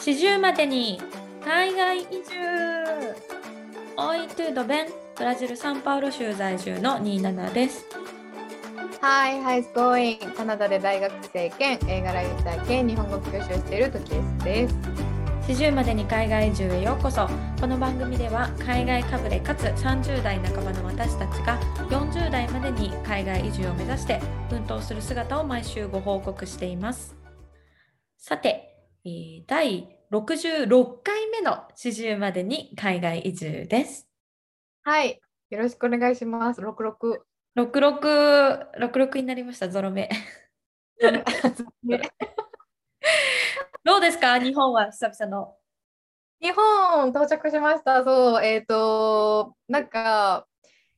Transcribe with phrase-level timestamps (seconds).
[0.00, 0.98] 四十までに
[1.44, 2.34] 海外移住
[3.98, 7.84] オイトゥドベンブラジル・サンパウロ州在住のニーナナです。
[9.02, 10.18] Hi, how's going?
[10.34, 14.08] カナダで大学生兼映画ライター兼日本語教師をしている時
[14.42, 14.74] です。
[15.46, 17.28] 四十までに海外移住へようこそ
[17.60, 21.60] この番組では海外かぶれかつ30代半ばの私たちが
[21.90, 27.16] 40代までに海外移住を目指して奮闘する姿を毎週ご報告しています
[28.16, 28.69] さて、
[29.04, 34.08] えー第66回目の四十までに海外移住です。
[34.82, 35.20] はい、
[35.50, 36.60] よろしくお願いします。
[36.60, 37.20] 66。
[37.56, 39.68] 66 66になりました。
[39.68, 40.08] ゾロ目。
[43.84, 44.38] どうですか？
[44.38, 44.90] 日本は？
[44.90, 45.56] 久々の。
[46.42, 48.02] 日本到着しました。
[48.04, 50.46] そう、えっ、と、なんか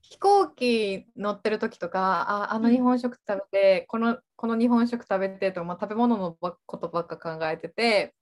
[0.01, 2.75] 飛行機乗ってる時とか、ああのうん。
[2.75, 8.13] 日本食食べて、このこの日本食食べてとか、まあ、食べ物のばことばっか考えてて、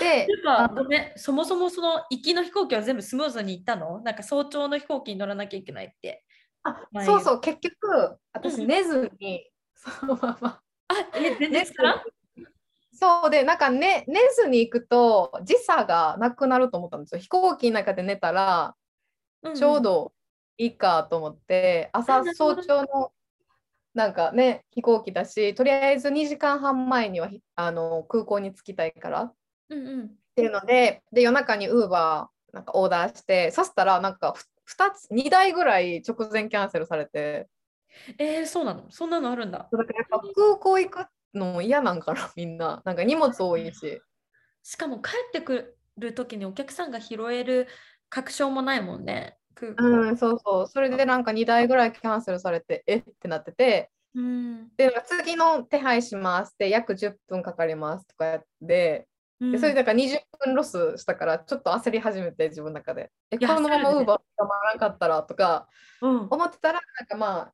[0.00, 0.26] で、
[0.74, 4.00] ごめん、そもそもその行きの飛行機は全部スムーズに行ったの？
[4.00, 6.24] なんか早朝の飛行機に乗らなきゃいけないって。
[6.62, 7.04] あ前。
[7.04, 8.16] そうそう、結局、うん。
[8.32, 10.60] 私寝ずに、そのまま。
[10.88, 12.02] あ、え、全然から
[12.94, 13.30] そう。
[13.30, 17.20] で、なんか、ね、寝ずに行くと時差がなくなると思ったんですよ。
[17.20, 18.74] 飛行機の中で寝たら
[19.54, 19.82] ちょう。
[19.82, 20.14] ど
[20.56, 22.62] いいかと思って、朝なるほど。
[22.62, 23.12] 早朝の
[23.94, 29.34] なんかね、飛行機だし、とりあえず2時間半前にはひあの空港に着きたいからっ
[29.70, 30.10] うんうん。
[30.34, 34.34] ていうので、で夜中にウーバーなんかオーダーして、そしたらなんか
[34.66, 37.48] 2つ、2台ぐらい直前キャンセルされて、
[38.18, 38.90] えー、そうなの？
[38.90, 39.68] そんなのあるんだ。
[39.70, 42.80] だからやっぱ空港行くのも嫌なんかな、みんな。
[42.84, 44.00] なんか荷物多いし。
[44.62, 47.66] しかも帰ってくる時にお客さんが拾える
[48.08, 49.36] 確証もないもんね。
[49.54, 49.84] 空港。
[49.84, 50.66] うん、そうそう。
[50.66, 52.96] それでなんか2台ぐらいキャンセルされて、え？
[52.96, 54.68] ってなってて、うん。
[54.76, 59.08] で、次の手配しますって、約10分かかりますとかやって、
[59.40, 59.52] うん。
[59.52, 63.10] でそれでだから20分ロスしたから、ちょっと焦り始めて、自分の中で。
[63.30, 65.68] え、このままウーバー捕まらなかったらとか
[66.00, 66.28] うん。
[66.30, 67.52] 思ってたら、なんかまあ、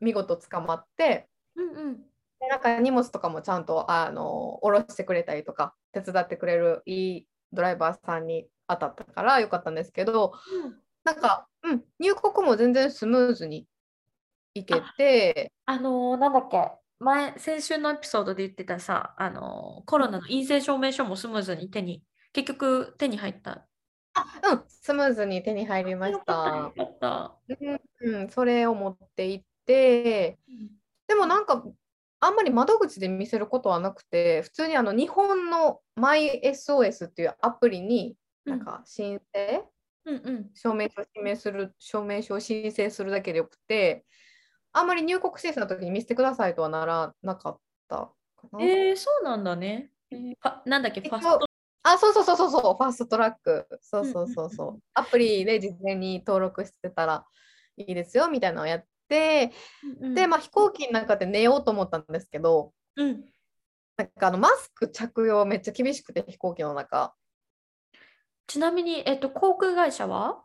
[0.00, 1.96] 見事捕まって、うんうん。
[2.40, 10.32] でなんか荷物とかもちゃんとあの下ろしてくれたりとか、手伝ってくれるいいドライバーさんに当たったからよかったんですけど、
[11.04, 13.66] なんか、うん、入国も全然スムーズに
[14.54, 16.70] いけて、あのーなんだっけ。
[16.98, 22.02] 前、先週のエピソードで言ってたさ、あのーコロナの陰性証明書もスムーズに手に、
[22.32, 23.66] 結局手に入った。
[24.50, 26.72] うん、スムーズに手に入りました。
[28.02, 30.38] うん、うん、それを持って行って、
[31.08, 31.64] でもなんか、
[32.20, 38.64] あんまり窓口で見せることはなくて、普通にあの日本の MySOS っていうアプリに、うんなん。
[38.64, 39.64] か申請、
[40.06, 40.50] うんうん。
[40.54, 44.04] 証明書を示する、証明書を申請するだけでよくて、
[44.72, 48.12] あんまり入国審査の時に見せてくださいとはならなかったか
[48.52, 48.62] な。
[48.62, 49.90] えー、そうなんだね。
[50.10, 50.34] えー
[50.64, 51.44] なんだっけ、ファスト？
[51.82, 53.66] あ、そうそうそうそうそう、ファーストトラック。
[53.80, 54.82] そうそうそうそう。
[54.94, 57.24] アプリで事前に登録してたら
[57.76, 59.52] いいですよみたいなのをやって、
[60.00, 63.24] うんで、まあ飛行機の中で寝ようと思ったんですけど、うん、
[63.96, 67.14] なんかあのマスク着用めっちゃ厳しくて飛行機の中。
[68.50, 70.42] ちなみに、えっと、航空会社は？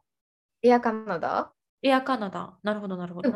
[0.62, 1.52] エアカナダ？
[1.82, 2.56] エアカナダ。
[2.62, 3.36] なるほど、なるほど。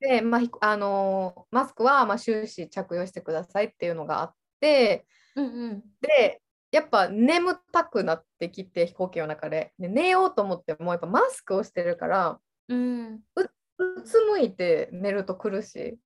[0.00, 5.04] で、まあひあのーマスクはまあ終始着用してくださいっていうのがあって、
[5.34, 5.84] うんうん。
[6.00, 6.40] で、
[6.72, 12.38] やっぱ眠たくなってきて飛行機の中でで寝ようと思ってもやっぱマスクをしてるから
[12.68, 15.98] うん、うつむいて寝ると苦しい。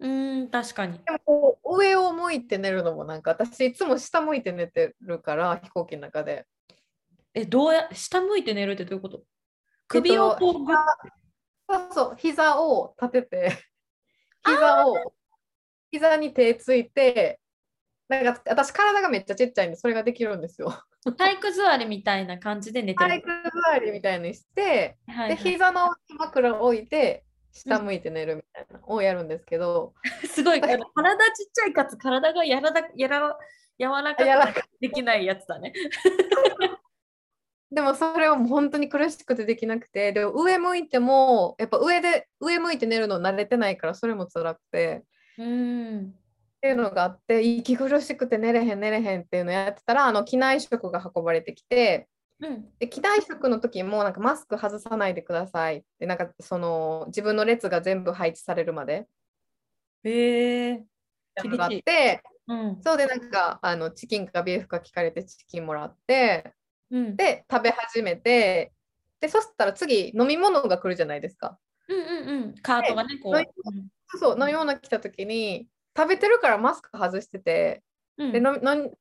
[0.00, 0.08] う
[0.44, 0.94] ん、確かに。
[0.94, 6.46] でもこう上を向いて寝るのもなんか私いつも下向いて寝てるから飛行機の中で。
[7.34, 9.24] え、どうや、下向いて寝るってどういうこと？
[9.88, 10.76] 首をこうぐっ、
[11.68, 13.52] そうそう膝を立てて
[14.46, 14.96] 膝を
[15.90, 17.38] 膝に手ついて
[18.08, 20.72] なんか私体がめっちゃちっちゃいんでそれができるんですよ。
[21.18, 23.10] 体育座りみたいな感じで寝てる。
[23.10, 23.28] 体育
[23.72, 29.94] 座りみたいにしてではいはい膝の枕を置いて下向いて寝るみたいなのをやるんですけど、
[30.26, 30.82] すごい、体ちっ
[31.52, 33.38] ちゃいかつ体がやらだやら
[33.78, 35.72] 柔らかくできないやつだね。
[37.70, 45.04] でもそれはもう本当に苦しくてできなくてで上向いてもやっぱ上で上向いて寝るの慣れてないからそれも辛くて
[45.38, 45.98] うん。
[46.06, 46.10] っ
[46.60, 52.08] ていうのがあって息苦しくて寝れへん寝れへんっていうのをやってたらあの機内食が運ばれてきて
[52.40, 52.66] うん。
[52.78, 59.06] で機内食の時もなんかマスク外さないでくださいってなんかその自分の列が全部配置されるまで
[60.04, 60.74] へえ。
[60.76, 60.84] っ
[61.34, 62.80] ていうのがあってうん。
[62.82, 66.52] そうでなんかあのチキンかビーフか聞かれてチキンもらって
[66.94, 67.16] うん。
[67.16, 68.72] で食べ始めて
[69.20, 71.58] でそしたら次飲み物が来るじゃないですか。
[71.88, 72.54] うんうんうん。
[72.62, 73.38] カートがね、こう。
[73.38, 73.44] 飲
[73.74, 77.82] みそう飲み物来た時に食べてるからマスク外してて
[78.16, 78.60] うんで飲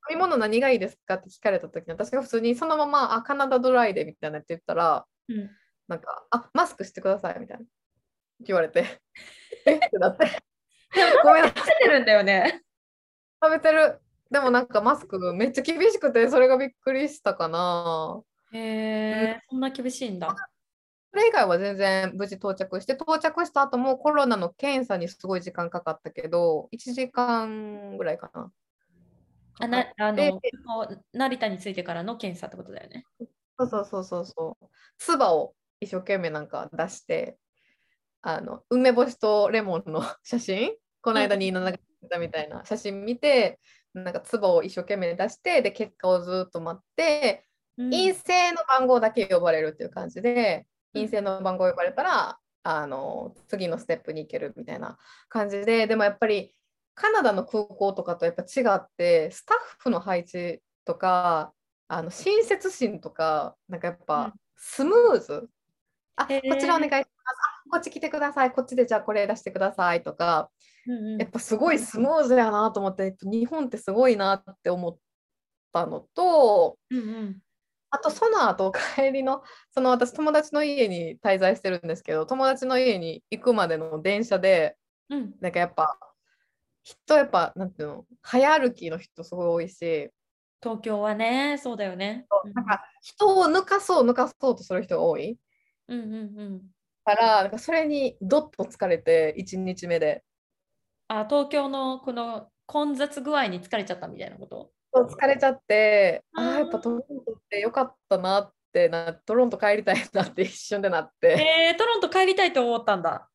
[0.09, 5.49] み物何がいいですかって聞かれた時に私が普通にそのままあカナダドライでみたいなって言ったらうん
[5.87, 7.65] なんかあマスクしてくださいみたいな
[8.39, 8.99] 言われて
[9.67, 9.75] え？
[9.75, 10.25] ってなって
[11.23, 12.63] ごめんなさい食べてるんだよね。
[13.43, 13.99] 食べてる
[14.33, 18.19] でもなんかマスクめっちゃ厳しくてそれがびっくりしたかな
[18.51, 18.59] へ
[19.37, 20.35] え、そんな厳しいんだ。
[21.11, 28.51] それ以外は全然無事到着して到着した後もコロナの検査にすごい時間かかったけど1時間ぐらいかな
[29.59, 30.41] あなあの
[31.13, 33.05] 成田に着いてからの検査ってことだよね。
[33.59, 34.65] そうそうそうそうそう。
[34.97, 37.37] 唾を一生懸命なんか出して、
[38.23, 40.71] あの梅干しとレモンの写真、
[41.01, 41.77] この間に7が
[42.09, 43.59] たみたいな写真見て、
[43.93, 47.45] なんか唾を一生懸命出して、で結果をずっと待って、
[47.77, 54.97] うん陰性の番号だけ呼ばれるっていう感じで、うん陰性の番号呼ばれたら、あの次のステップに行けるみたいな
[55.29, 56.53] 感じで、でもやっぱり
[56.95, 61.53] カナダの空港とかとやっぱ違って、スタッフの配置とか、
[61.87, 65.49] あの親切心とか、なんかやっうんぱスムーズ。
[66.15, 67.52] あ、へーこちらお願いします。
[67.73, 68.51] あ、こっち来てください。
[68.51, 70.49] こっちでじゃあこれ出してくださいとか、
[70.85, 74.97] うんうんやっぱすごいスムーズやなと思って、日本ってすごいなって思っ
[75.71, 77.39] たのと、うんうん
[77.95, 84.75] あとその後帰りのその私友達の家に滞在してるんですけど友達の家に行くまでの電車で
[85.09, 85.95] うんなんかやっぱ
[86.81, 90.09] 人やっぱなんていうの早歩きの人すごい多いし
[90.63, 92.25] 東京はね、そうだよね。
[92.55, 95.37] なんか人を抜かそう抜かそうとする人が多い
[95.89, 96.61] うんうんうん。
[97.03, 100.23] からなんかそれにどっと疲れて1日目で
[101.07, 104.71] あ、東京のこの混雑具合に疲れちゃったみたいなこと？
[104.93, 111.29] そう疲れちゃってああーーやっぱトロントってよかったなってなトロント帰りたいなって一瞬でなって
[111.69, 113.27] えー、トロント帰りたいと思ったんだ。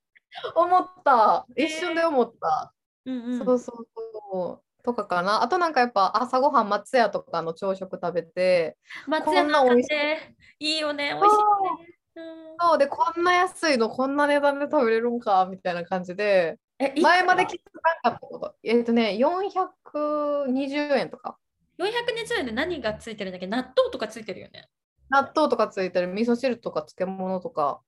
[0.55, 2.73] 思ったえー一瞬で思った。
[3.07, 3.39] うんうん。
[3.39, 3.89] そうそう
[4.33, 4.85] そう。
[4.85, 5.43] とかかな。
[5.43, 8.77] あとなんかやっぱ朝ごはん松屋とかの朝食食べて、
[9.07, 11.98] 松屋こんな美味しいねいいよね、美味しいよね。
[12.19, 12.57] うん。
[12.61, 18.55] そうでこんな安いのこんな値段で食べれるんかみたいな感じで、前までく気づかなかったこと。
[18.63, 21.39] えっ、とね、420円とか。
[21.79, 23.47] ら420円で何がついてるんだっけ？
[23.47, 24.69] 納豆とかついてるよね。
[25.11, 26.09] 納豆とかついてる。
[26.09, 27.81] 味噌汁とか漬物とか、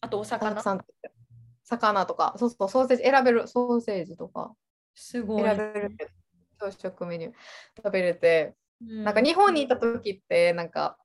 [0.00, 0.62] あとおた魚
[1.64, 3.02] 魚とか、そうそう、ソーセージ。
[3.04, 4.54] 選べる、ソーセージとか。
[4.94, 5.42] すごい。
[5.42, 5.96] 選べる
[6.58, 7.32] 朝食メニュー。
[7.76, 9.04] 食べれて、うん。
[9.04, 10.96] なんか日本にいた時ってなんか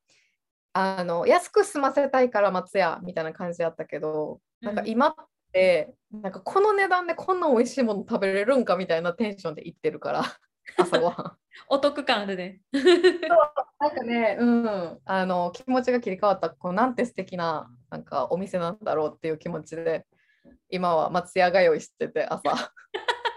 [0.77, 5.13] あの安く済ませたいから松屋みたいな感じだったけど、なんかうん今っ
[5.53, 10.25] てなんかこの値段でこんな美味しいもの食べれるんかみたいなテンションで行ってるから
[10.77, 11.37] 朝ごはん。
[11.69, 12.59] お得感あるね。
[12.73, 20.05] なんかね、うん、あの気持ちが切り替わったこうなんて素敵ななんかお店なんだろうっていう気持ちで
[20.69, 22.73] 今は松屋通いしてて朝。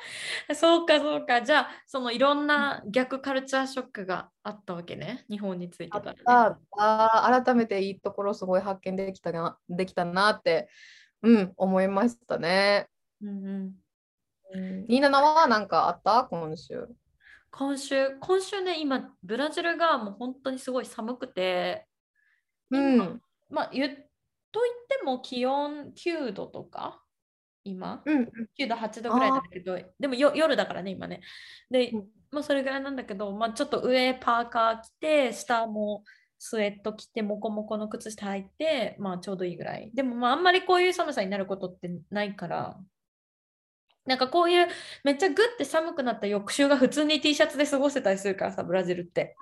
[0.55, 1.43] そうかそうか。
[1.43, 5.25] じゃあ、そのいろんな逆カルチャーショックがあったわけね。
[5.28, 6.20] 日本についてから、ね。
[6.26, 10.69] ああ改めていいところすごい発見できたなできたなって、
[11.22, 12.88] うん、思いましたね。
[13.22, 13.75] うん
[14.50, 16.25] うん、ニーナナは何かあった？
[16.25, 16.88] 今週。
[17.50, 21.87] 今週、今週ね、今、ブラジルがもう本当にすごい寒くて、
[22.70, 23.22] うん。
[23.50, 23.94] まあ、言っ
[24.52, 27.02] といても気温9度とか、
[27.64, 28.32] 今、うん。
[28.58, 31.20] 9度、8度ぐらいだけど、でもよ夜だからね、今ね。
[31.70, 36.05] でうん、まあ、それぐらいなんだけど、まあ、ちょっと上パーカー着て、下も
[36.38, 39.91] スウェット着て、モコモコの靴下履いて、まあ、ちょうどいいぐらい。
[39.94, 42.79] でも、まあ、あんまりこういう寒さになることってないから、
[44.05, 44.67] なんかこういう
[45.05, 49.36] めっちゃグッて寒くなった翌週が普通に T シャツで過ごせたりするからさ、ブラジルって。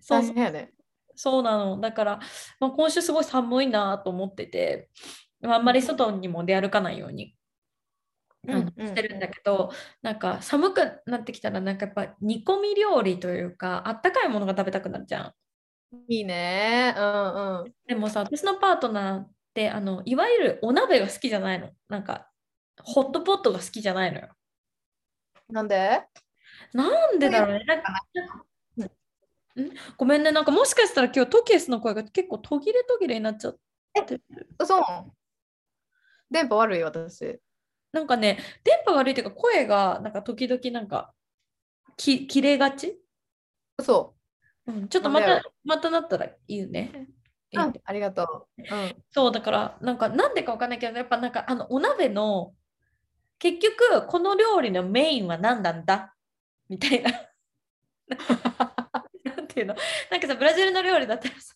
[0.00, 0.72] そうそうね。
[1.16, 1.80] そうなの。
[1.80, 2.20] だから、
[2.60, 4.90] まあ、今週すごい寒いなと思ってて、
[5.31, 7.36] まああんまり外にも出歩かないように、
[8.46, 9.70] してるんだけど、
[10.02, 15.34] なんか寒くなってきたら、なんかやっぱ煮込み料理というか、あったかいものが食べたくなるじゃん。
[16.08, 16.94] いいね。
[16.96, 17.74] うんうん。
[17.86, 21.70] でもさ、私のパートナーって、あのいわゆるお鍋が好きじゃないの。
[21.88, 22.30] なんか、
[22.82, 24.28] ホットポットが好きじゃないのよ。
[25.50, 26.02] なんで？
[26.72, 27.64] なんでだろうね。
[27.66, 27.76] な？
[27.76, 27.92] んか
[29.60, 29.70] ん？
[29.98, 33.58] ごめんね、なんかもしかしたら今日トキエスの声が結構途切れ途切れになっちゃっ
[34.06, 34.48] てる。
[34.64, 34.82] そう？
[36.32, 37.38] 電波悪い私。
[37.92, 41.12] なんかね、電波悪いというか声がなんか時々なんか
[41.96, 42.98] き切れがち、
[43.80, 44.14] そ
[44.66, 46.90] うん、ちょっとまたまたなったら言うね。
[47.52, 47.60] う。
[47.60, 48.62] うん、ありがとう。
[48.62, 48.94] うん。
[49.10, 52.54] そうだからなんかなんでかわかんないけどやっぱなんかあのお鍋の
[53.38, 56.14] 結局この料理のメインは何なんだ？
[56.68, 57.10] みたいな。
[59.36, 59.74] なんていうの？
[60.10, 61.54] なんかさブラジルの料理だったらさ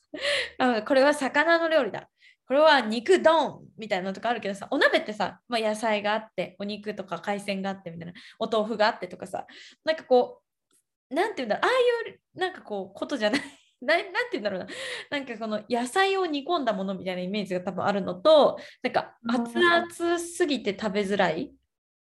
[0.58, 2.10] あこれは魚の料理だ
[2.46, 9.46] これは肉ドンみたいなのとかあるけどさお鍋ってさ、まあ、野菜があってお肉とか海鮮があってみたいなお豆腐があってとかさ
[9.84, 10.40] なんかこ
[11.10, 11.68] うなんていうんだああ
[12.10, 13.40] いうなんかこうことじゃない
[13.82, 14.66] ななんて言うんだろうな
[15.10, 21.52] なんかこの野菜を煮込んだものみたいなイメージが多分あるのとなんか熱々すぎて食べづらい、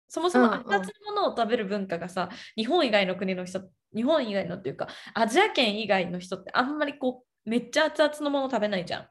[0.09, 9.09] そもそも熱々のものを食べる文化がさ、日本以外の国の人日本以外のっていうかアジア圏以外の人ってあんまりこうめっちゃ熱々のもの食べないじゃん。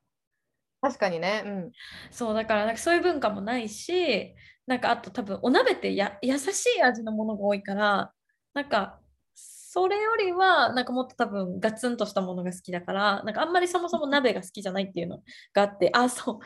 [0.85, 1.41] 確かにね。
[1.43, 1.71] うん。
[2.11, 4.35] そうだからなんかそういう文化もないし
[4.67, 8.11] なんかあと多分お鍋ってや優しい味のものが多いから
[8.53, 8.99] なんか
[9.33, 15.23] それよりはなんかもっと多分ガツンとしたものが好きだからなんかあんまりそもそも鍋が好きじゃないっていうの
[15.53, 16.39] があってあそう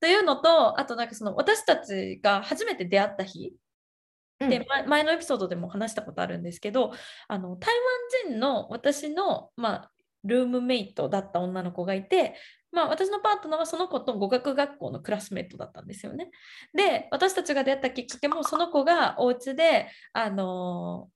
[0.00, 3.52] というのとあとなんかその私たちが初めて出会った日
[4.40, 6.92] で、うんま前のエピソードでも話したことあるんですけど
[7.28, 7.74] あの台
[8.24, 9.90] 湾人の私の、まあ、
[10.24, 12.34] ルームメイトだった女の子がいて、
[12.72, 16.30] まあ、私のパートナーはその子と語学学校のクラスメイトだったんですよね。
[16.74, 21.10] で私たちが出会ったきっかけもその子がお家であの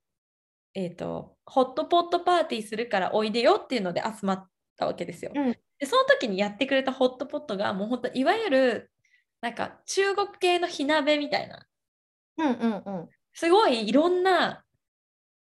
[0.75, 5.33] えーとホットポットパーティーするからおいでよっていうので集まったわけですよ。
[5.35, 8.91] うんでその時にやってくれたホットポットがもう本当いわゆる
[9.43, 11.67] なんか中国系の火鍋みたいな
[12.39, 13.09] うんうんうん。
[13.35, 14.65] すごいいろんな、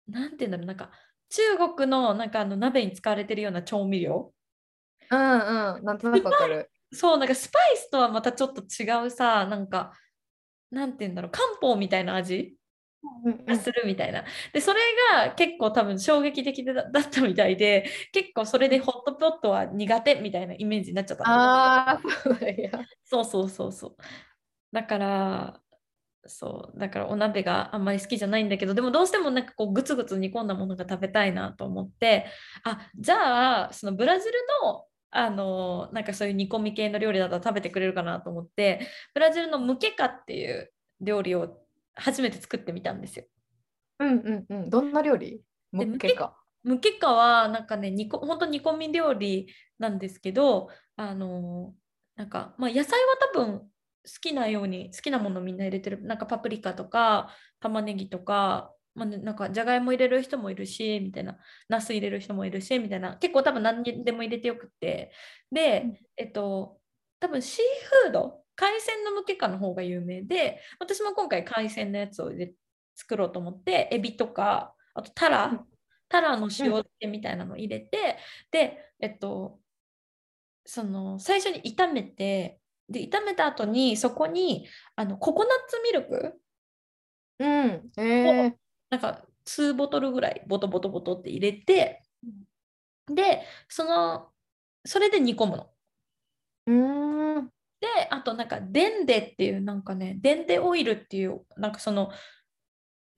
[0.08, 0.90] なんていうんだろう、なんか
[1.30, 1.42] 中
[1.76, 4.33] 国のなんかあの鍋に使われてるような調味料。
[5.14, 5.84] うんうん。
[5.84, 6.70] なんとなくわかる。
[6.92, 9.92] そう、なんかスパイスとはまたちょっと違うさ、なんか、
[10.70, 12.56] なんていうんだろう、漢方みたいな味
[13.24, 14.24] うんがするみたいな。
[14.52, 14.80] で、それ
[15.12, 21.30] が結構多分衝撃的でだ だったみたいで、結構それでホットポットは苦手みたいなイメージになっちゃったの。
[21.30, 22.00] あ。
[23.04, 23.96] そうそうそうそう。
[24.72, 25.60] だから、
[26.26, 32.26] そう、だからお鍋があんまり好きじゃないんだけど、でもどうしてもなんかこうグツグツ煮込んだものが食べたいなと思って、
[32.64, 38.80] あ、じゃあ、そのブラジルの、あの、なんかそういう煮込み系の料理だったら食べてくれるかなと思って、
[39.14, 41.58] ブラジルのムケカっていう料理を
[41.94, 43.24] 初めて作ってみたんですよ。
[44.00, 44.70] うんうんうん。
[44.70, 45.40] どんな料理？
[45.70, 46.36] ムッケか。
[46.64, 51.74] ムケカはなんかね煮こ本当煮込み料理なんですけどあの
[52.16, 53.66] なんか、まあ、野菜は多分好
[54.20, 57.30] きなように好きなものみんな入れてるなんかパプリカとか
[57.60, 61.36] 玉ねぎとか、まあね、なんかじゃがいも入れる人もいるしみたいな。
[61.68, 63.16] ナス入れる人もいるしみたいな。
[63.16, 65.12] 結構多分何にでも入れてよくって。
[65.50, 65.98] で、うん。
[66.16, 66.78] えっと
[67.20, 67.64] 多分シー
[68.04, 68.42] フード？
[68.56, 72.30] 海鮮のムケカの方が有名で私も今回海鮮のやつを
[72.94, 75.60] 作ろうと思ってエビとかあとタラ、うん。
[76.08, 78.18] タラの塩漬けみたいなの入れて、
[78.52, 79.58] でえっと
[80.64, 86.40] その最初に炒めてで炒めた後にそこにあのココナッツミルク？
[87.40, 87.90] うん。
[87.96, 88.56] ええ
[88.94, 92.02] なんか2ボトルぐらいボトボトボトって入れて
[93.06, 94.28] でその
[94.84, 95.70] それで煮込むの。
[96.66, 97.50] うーん。
[97.80, 102.10] であとなんかデンデっていうなんかねデンデオイルっていうなんかその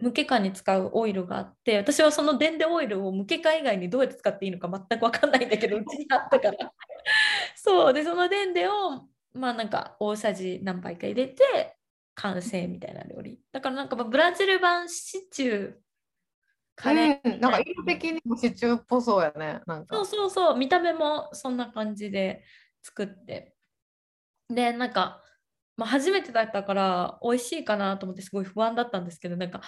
[0.00, 6.72] ムケカに使うオイルがあって私はそのデンデオイルをムケカ以外にどうやって使っていいのか全く分かんないんだけど うちにあったから
[7.54, 11.75] そうでそのデンデをまあなんか大さじ何杯か入れて
[12.16, 15.72] 完成みたいな料理だからなんかまあブラジル版シチュー
[16.74, 19.60] カレー、うん、なんか色的にもシチューっぽそうやね。
[19.66, 19.96] なんか。
[19.96, 22.44] そうそうそう見た目もそんな感じで
[22.82, 23.54] 作って
[24.48, 25.22] でなんか、
[25.76, 29.62] まあ、初めてだったから美味しいかなと思ってすごい不安だったんですけどなんか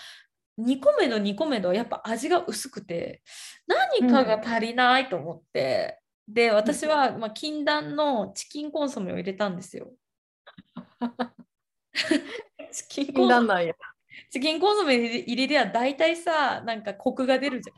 [0.60, 3.22] 2個目の2個目のやっぱ味が薄くて
[3.66, 9.92] 何かが足りないと思って、で私は、まあ、禁断のチキンコンソメを入れたんですよ。
[12.72, 13.74] チキンコンソメ。
[14.30, 17.76] チキンコンソメ入れりゃ大体さなんかコクが出るじゃん。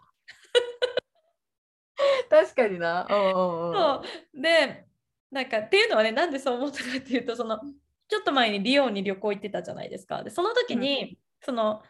[2.29, 3.07] 確かにな。
[3.09, 3.75] うんうんうん。
[3.75, 4.03] そ
[4.37, 4.87] うで
[5.31, 7.61] なんかっていうのはねなんでそう思ったかっていうとその
[8.09, 11.83] ちょっと前にリオンに旅行行ってたじゃないですかでその時に、その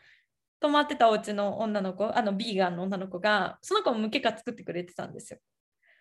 [0.60, 5.38] 泊まってたお家の女の子あのビーガンの女の子がその子もムケカ作ってくれてたんですよ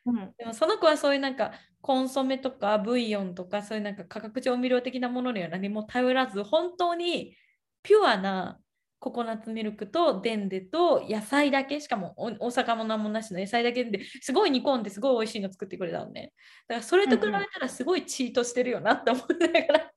[0.05, 0.33] うん。
[0.37, 1.51] でもその子はそういうなんか
[1.81, 7.35] コンソメとかブイヨンとかそういうなんか化学調味料的なものには何も頼らず本当に
[7.83, 8.59] ピュアな
[8.99, 16.33] ココナッツミルクとデンデと野菜だけしかもお魚も何もなしの野菜だけですごい煮込んですごい美味しいの作ってくれたのね。
[16.67, 19.91] だからそれと比べたらすごいチートしてるよなって思いながら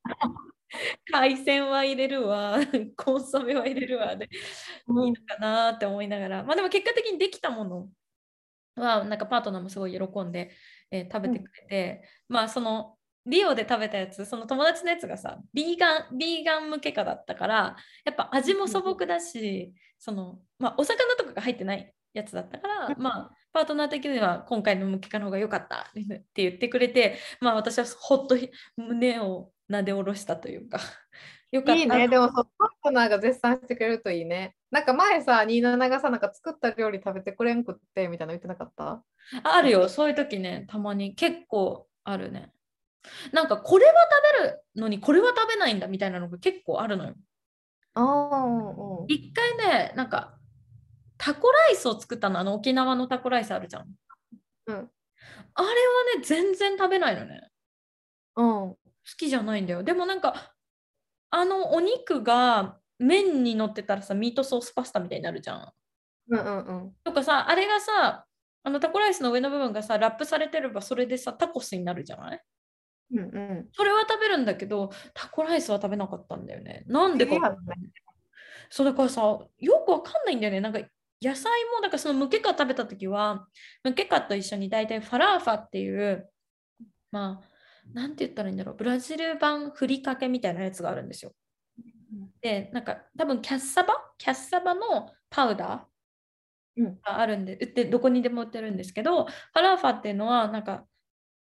[1.10, 2.58] 海鮮は入れるわ。
[2.96, 4.16] コンソメは入れるわ。
[4.16, 6.44] でいいのかなって思いながら。
[6.44, 7.88] まあでも結果的にできたもの。
[8.76, 10.50] はなんかパートナーもすごい喜んで、
[10.90, 28.36] えー食べてくれて、まあそのリオで食べたやつその友達のやつがさビーガンビーガン向けかだったからやっぱ味も素朴だしその、まあ、お魚とかが入ってないやつだったから、まあパートナー的には今回のムケカの方が良かったって言ってくれてまあ私はほっと
[28.76, 30.80] 胸をなで下ろしたというか
[31.52, 32.08] よかったいいね。
[32.08, 34.56] でもそう、パートナーが絶賛してくれるといいね。
[34.70, 39.04] なんか前さ、27がさ、なんか作った料理食べてくれんくってみたいなの言ってなかった？
[39.44, 42.52] ああるよそういう時ねたまに結構あるね
[43.32, 43.92] なんかこれは
[44.38, 47.14] 食べるのにこれは食べないんだみたいなのが結構あるのよ
[47.94, 49.06] ああ、うん。
[49.08, 50.38] 一回ねなんか
[51.18, 53.86] タコライスを作ったのあの沖縄のタコライスあるじゃん
[54.66, 54.90] うん。
[55.54, 55.72] あれは
[56.18, 57.48] ね全然食べないのね
[58.36, 58.46] うん。
[58.46, 58.76] 好
[59.16, 60.51] きじゃないんだよでもなんか
[61.34, 65.72] あのお肉が麺に乗ってたらさミートソースパスタみたいになるじゃん。
[66.28, 66.92] うんうんうん。
[67.02, 68.26] とかさあれがさ
[68.62, 72.40] あのタコライスの上の部分がさラップされてればそれでさタコスになるじゃない？
[73.14, 73.68] うんうん。
[73.72, 76.84] それは食べるんだけどタコライスは食べなかったんだよね。
[76.86, 77.56] なんでか
[78.68, 79.48] そうだからさよ
[79.84, 80.60] くわかんないんだよね。
[80.60, 80.80] なんか
[81.22, 83.46] 野菜もだからそのムケカ食べた時は
[83.84, 86.28] ムケカと一緒に大体ファラーファっていう
[87.10, 87.48] まあ
[87.92, 91.32] なんて言ったらいいんだろうブラジル版ふりかけみたいなやつがあるんですよ。
[92.40, 93.94] でなんか多分キャッサバ？
[94.18, 97.00] キャッサバのパウダーうん。
[97.00, 100.84] があるんで売ってどこにでも売ってるんですけどファラーファっていうのはなんか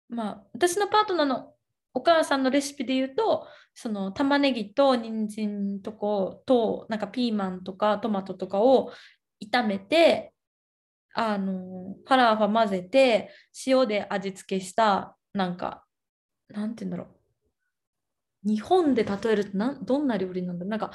[0.10, 1.54] まあ私のパートナーの
[1.94, 8.92] お母さんのレシピで言うとその玉ねぎと人参とことなんかピーマンとかトマトとかを
[9.44, 10.34] 炒めて
[11.14, 13.32] あのファラーファ混ぜて
[13.66, 15.84] 塩で味付けしたなんか
[16.50, 17.10] なんて言うんだろ
[18.46, 20.92] う日本で例えるとなんどんな料理なんだなんか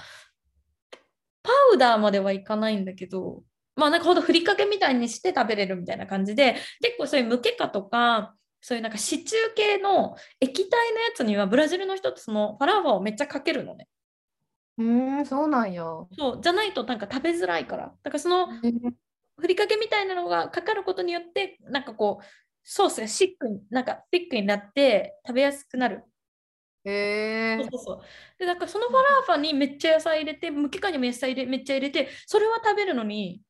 [1.43, 3.43] パウダーまではいかないんだけど
[3.77, 13.89] まあなんかほんとふりかけみたいにして食べれるみたいな感じで結構そういうムケカとかそういうなんかシチュー系の液体のやつにはブラジルの人ってそのファラーファをめっちゃかけるのね。
[14.79, 15.83] うーん、そうなんや。
[16.17, 17.93] そうじゃないとなんか食べづらいから。
[18.03, 18.49] だからその
[19.39, 22.25] ふりかけみたいなのがかかることによってなんかこう
[22.65, 26.03] ソースがシックになんかピックになって食べやすくなる。
[26.85, 28.03] へえそうそうそう。
[28.39, 33.43] で、だからそのファラーファにめっちゃ野菜入れて、ムケカにも野菜入れめっちゃ入れて、それは食べるのに、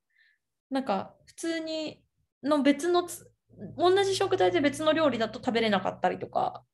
[0.71, 2.03] なんか普通に
[2.43, 3.31] の別のつ
[3.77, 6.65] 同じ食材で別の料理だと食べれなかったりとか、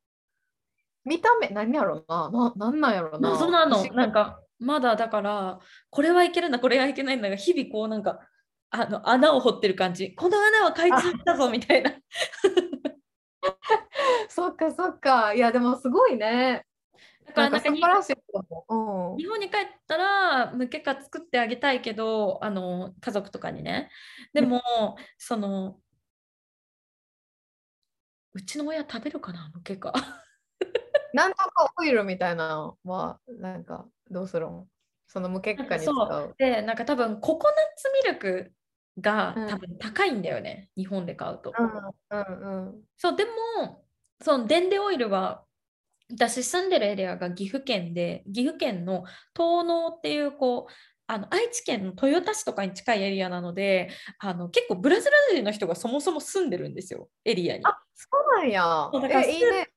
[1.05, 2.31] 見た目、何やろな。
[2.31, 3.31] な、なんなんやろな。
[3.31, 3.85] 謎なの。
[3.93, 8.21] なんかまだだから、これはいけるんだ、これはいけないんだが、日々こうなんか、
[8.71, 10.15] あの穴を掘ってる感じ。
[10.15, 11.93] この穴は開通したぞみたいな。
[14.29, 15.35] そっかそっか。
[15.35, 16.67] いや、でもすごいね。
[17.27, 17.69] だからなんか。
[17.69, 23.91] 日本に帰ったらムケカ作ってあげたいけどあの家族とかにね
[24.33, 24.63] でも
[25.19, 25.79] その
[28.33, 30.03] うちの親食べるかなムケカうん。
[31.15, 34.69] なんとかオイルみたいなのは、なんか、どうするん
[35.09, 36.35] その無結果に使う。
[36.39, 38.53] でなんか多分ココナッツミルク
[38.99, 42.83] がうん多分高いんだよね、日本で買うと、うんうんうん。
[42.97, 43.85] そうでも
[44.23, 45.45] そのデンデオイルは
[46.13, 50.73] 私住んでるエリアが岐阜県で岐阜県の東濃っていうこう
[51.07, 57.67] あの愛知県の豊田市とかに近いエリアなのであの結構ブラジル人の人がそもそも住んでるんですよエリアに。
[57.67, 59.23] あ、そうなんやそうだから。
[59.25, 59.69] え、いいね。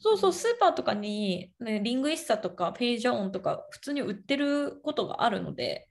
[0.00, 5.88] そうそうスーパーとかに、ね、リングイッサとかペイジョーンとか普通に売ってることがあるので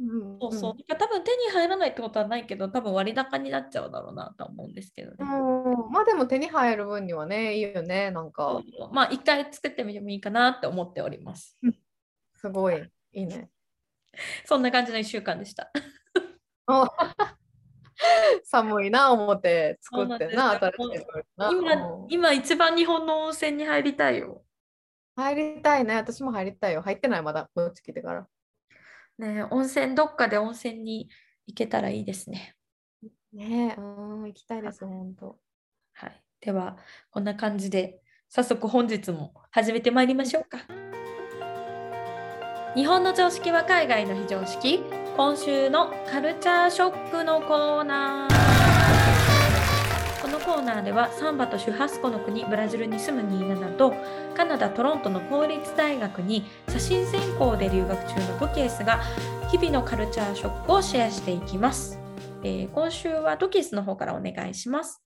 [0.00, 5.16] うんそうそう、多分手に入らないってことはないけど多分割高になっちゃうだろうなとは思うんですけどね。
[5.20, 11.58] うん、まあでも手に入る分にはね、いいよね、なんか、まあ一回作ってみてもいいかなって思っております。
[12.36, 12.76] すごい、
[13.12, 13.50] いいね。
[14.46, 15.70] そんな感じの1週間でした。
[16.66, 16.86] お
[18.44, 21.06] 寒いな、思って作ってな、新しい
[21.52, 24.42] 今うん今一番日本の温泉に入りたいよ。
[25.16, 26.80] 入りたいね、私も入りたいよ。
[26.80, 28.26] 入ってない、まだ、こっち来てから。
[29.20, 31.10] ねえ温泉どっかで温泉に
[31.46, 32.56] 行けたらいいですね。
[33.32, 35.38] ねえ、うん、行きたいです、本当。
[35.92, 36.78] はい、では
[37.10, 40.58] こんな感じで早速本日も始めてまいりましょうか。
[42.74, 44.80] 日本の常識は海外の非常識
[45.16, 48.69] 今週のカルチャーショックのコーナーこ
[50.30, 53.92] のコーナーではサンバとシュハスコの国ブラジルに住むニーナナと
[54.36, 59.02] カナダ・トロントの公立大学に写真専攻で留学中のトキエスが
[59.50, 61.98] 日々のカルチャーショックをシェアしていきます。
[62.44, 65.02] えー今週はトキエスの方からお願いします。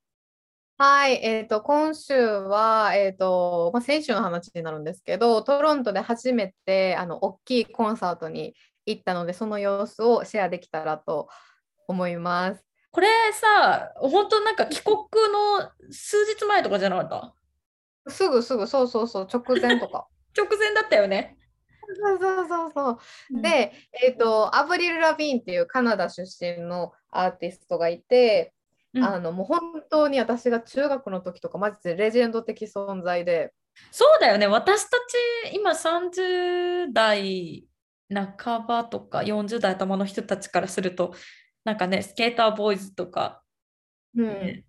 [0.77, 11.29] はい、えっと、今週は、えっと、まあ、先週の話になるんですけど、トロントで初めて、あの、大きいコンサートに行ったので、その様子をシェアできたらと
[11.87, 12.74] 思います。
[12.94, 14.96] これさ、本当なんか帰国
[15.33, 17.35] の数日前とかじゃなかっ
[18.07, 18.11] た？
[18.11, 20.07] すぐすぐ、そうそうそう、直前とか。
[20.38, 21.37] 直前だったよね。
[22.00, 22.90] そうそうそうそ
[23.37, 23.42] う。
[23.42, 28.52] で、えっと、アブリル・ラビーンっていうカナダ出身のアーティストがいて、
[28.92, 33.52] うんあのもう本当に私が中学の時とかマジでレジェンド的存在で、
[33.90, 34.46] そうだよね。
[34.46, 34.90] 私た
[35.50, 37.66] ち今30代
[38.37, 41.12] 半ばとか40代頭の人たちからすると、
[41.64, 43.42] なんかね、スケーターボーイズとか、
[44.14, 44.64] うんね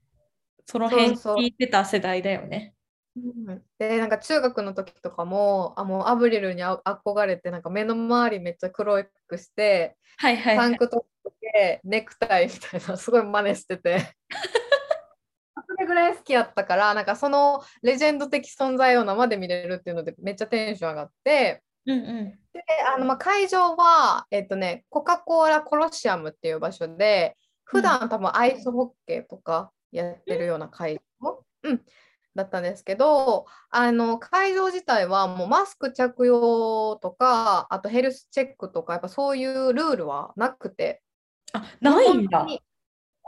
[0.68, 2.74] その辺聞いてた世代だよね。
[3.16, 10.70] うんでなんか中学の時とかもあもうアブリルにあ憧れてなんか目の周りめっちゃ黒くしてはいはいはい。
[10.70, 14.00] タンクトップでネクタイみたいなすごい真似してて
[15.66, 22.40] それぐらい好きやったからなんかそのレジェンド的存在を生で見れるっていうのでめっちゃテンション上がってうんうん。
[22.54, 22.64] で
[22.96, 31.82] あのまあ会場はえっとねコカ・コーラコロシアムっていう場所で普段多分アイスホッケーとかやってるような会場、うん、
[32.36, 41.02] だったんですけどあの会場自体はもうマスク着用とかあとヘルスチェックとかやっぱそういうルールはなくて。
[41.54, 42.46] あ、ないんだ。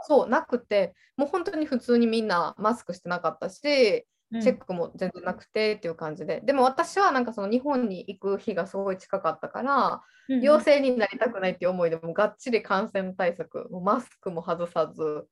[0.02, 0.94] そうなくて。
[1.16, 10.42] もう本当に普通にみんなマスクしてなかったしうんチェックも全然なくてっていう感じで、でも私はなんかその日本に行く日がすごい近かったから、うんうん。
[10.42, 15.26] 陽性になりたくないっていう思いでもうがっちり感染対策もうマスクも外さず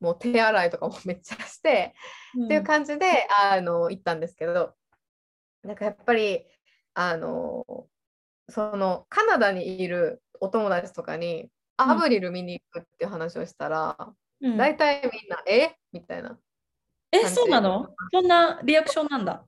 [0.00, 1.94] もう手洗いとかもめっちゃして、
[2.44, 3.06] っていう感じで
[3.52, 4.74] あの行ったんですけど。
[5.62, 6.44] なんかやっぱり
[6.94, 7.64] あの
[8.48, 13.96] そのカナダにいるお友達とかにアブリル見に行くっていう話をしたら、
[14.40, 14.56] うん。
[14.56, 15.76] 大体みんな「え？
[15.92, 16.36] みたいな。
[17.12, 17.94] え、そうなの？
[18.12, 19.44] そんなリアクションなんだ。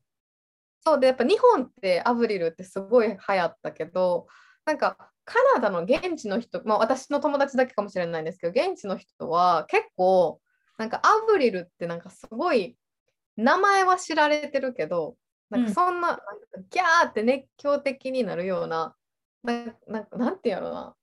[0.86, 4.26] そうでやっぱ日本ってアブリルってすごい流行ったけど
[4.66, 10.40] なんかカナダの現地の人、まあ、私の友達だけかもしれないんですけど現地の人は結構
[10.76, 12.76] なんかアブリルってなんかすごい
[13.38, 15.16] 名前は知られてるけど
[15.48, 16.22] なんかそんな,、なんか
[16.70, 18.94] ギャーって熱狂的になるような
[19.42, 20.94] なんななんていうのな。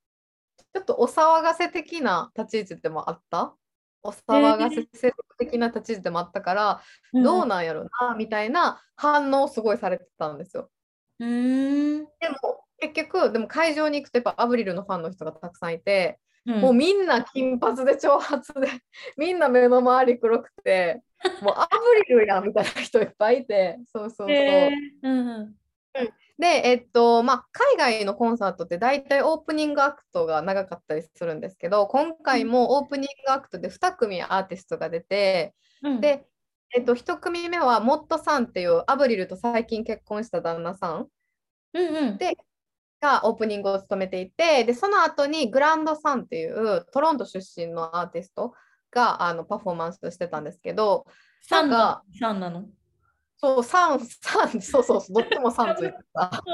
[0.74, 3.56] ちょっとお騒がせ的な立ち位置でもあった
[4.04, 6.82] お騒がせ的な立ち位置でもあったから、
[7.14, 10.70] どうなんやろなみたいな反応をすごいされてたんですよ。
[11.20, 12.06] うーん。
[12.06, 18.68] でも結局でも会場に行くとやっぱアブリルのファンの人がたくさんいて、うんもうみんな金髪で長髪で
[19.16, 21.04] みんな目の周り黒くて
[21.44, 21.78] もうアブ
[22.10, 24.30] リルやんみたいな人いっぱいいてそうそうそう。
[24.30, 24.72] へー
[25.04, 25.56] うんうん
[26.42, 36.02] でえっとまあ海外のコンサートって大体オープニングアクトが長かったりするんですけど今回もオープニングアクトで2組アーティストが出て、うん。
[36.02, 36.26] で、
[36.76, 41.08] えっと、1組目はモットさんっていうアブリルと最近結婚した旦那さん
[41.74, 42.18] うんうん。
[42.18, 42.36] で
[43.02, 48.54] がオープニングを務めていてでその後にグランドさんっていうトロント出身のアーティスト
[48.92, 51.06] があのパフォーマンスしてたんですけど
[51.42, 52.66] 三なんかな三なの？
[53.42, 56.32] そう3、3、そうそうそう、どっちも3ついてた。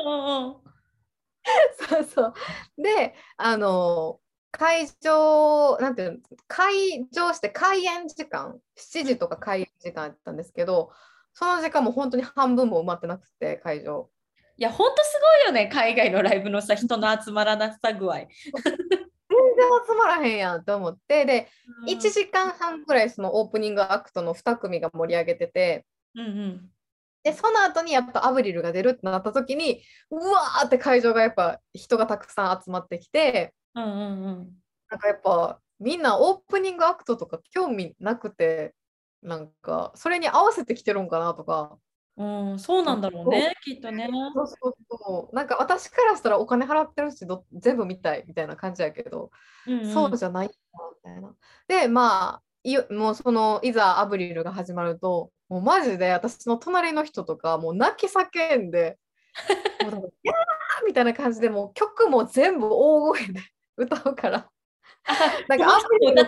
[1.90, 2.34] そうそう。
[2.78, 4.20] で、あの、
[4.52, 10.92] 会場、なんていうの、会場して開演時間、7時とか開演時間やったんですけど、
[11.34, 14.10] その時間も本当に半分も埋まってなくて、会場。
[14.58, 18.16] いや、ほんとすごいよね、海外のライブのさ、人の集まらなさ具合。
[18.48, 21.50] 全然集まらへんやんと思って、で、
[21.88, 26.72] 1時間半ぐらいそのオープニングアクトの2組が盛り上げてて、うんうん。
[27.28, 34.50] で、その後にやっぱアブリルが出るってなった時に、うわーって会場がやっぱ人がたくさん集まってきて、うんうんうん。
[34.90, 38.74] なんかやっぱみんなオープニングアクトとか興味なくて、
[39.22, 41.78] なんかそれに合わせてきてるんかなとか、
[42.16, 44.08] うん、そうなんだろうね、きっとね。
[44.34, 49.32] そうそうそう、なんか私からしたらお金払ってるしど全部見たいみたいな感じやけど、
[49.68, 50.54] うんうんそうじゃないな
[51.04, 51.36] みたいな。
[51.68, 58.98] で、まあ、いよもうそのいざアブリルが始まると、もうマジで私の隣の人とかもう泣き叫んで、
[59.84, 60.36] もうなんかギャー
[60.86, 63.42] みたいな感じでもう曲も全部大声で
[63.78, 64.50] 歌うから。
[65.48, 66.14] なんかアブリ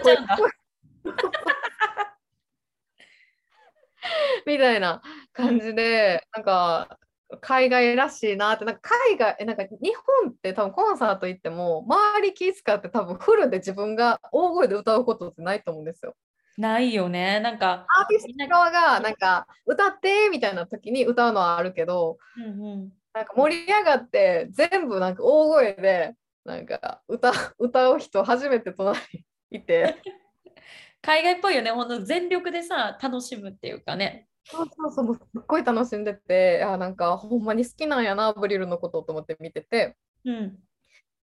[4.45, 5.01] みたいな
[5.33, 6.97] 感じで、なんか
[7.41, 16.15] 海外らしいなって、なんか海外、えなんか日本って多分コンサート行っても、周り気遣って多分フルで自分が大声で歌うことってないと思うんですよ。
[16.59, 17.85] ないよね、なんか。
[17.97, 22.91] アーティスト側がなんか歌ってみたいな時に歌うのはあるけど、うんうん。
[23.13, 29.95] なんか盛り上がって全部なんか大声でなんか歌歌う人初めて隣にいて。
[31.01, 34.27] 海外っぽいよね、ほんと全力でさ、楽しむっていうかね。
[34.43, 39.95] そうそうそう、すっごい楽しんでて、あなんかほんまに好きなんやな、ブリルのことと思って見てて。
[40.25, 40.59] うん。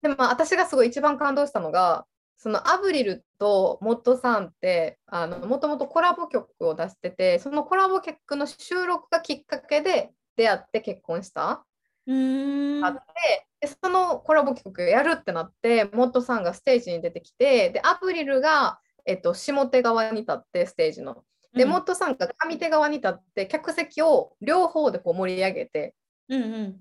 [0.01, 2.07] でもまあ私がすごい一番感動したのが、
[2.39, 11.67] そのアブリルとモットさんってあのもともとコラボ曲を出してて、そのコラボ曲の収録がきっかけで出会って結婚した。
[12.07, 21.25] うんあって、でそのコラボ曲やるってなって、モッドさんがステージに出てきて、で、アプリルが、えっと、下手側に立って、ステージの。
[21.55, 25.95] で、モッドさんが上手側に立って、客席を両方でこう盛り上げて、
[26.29, 26.77] うんうん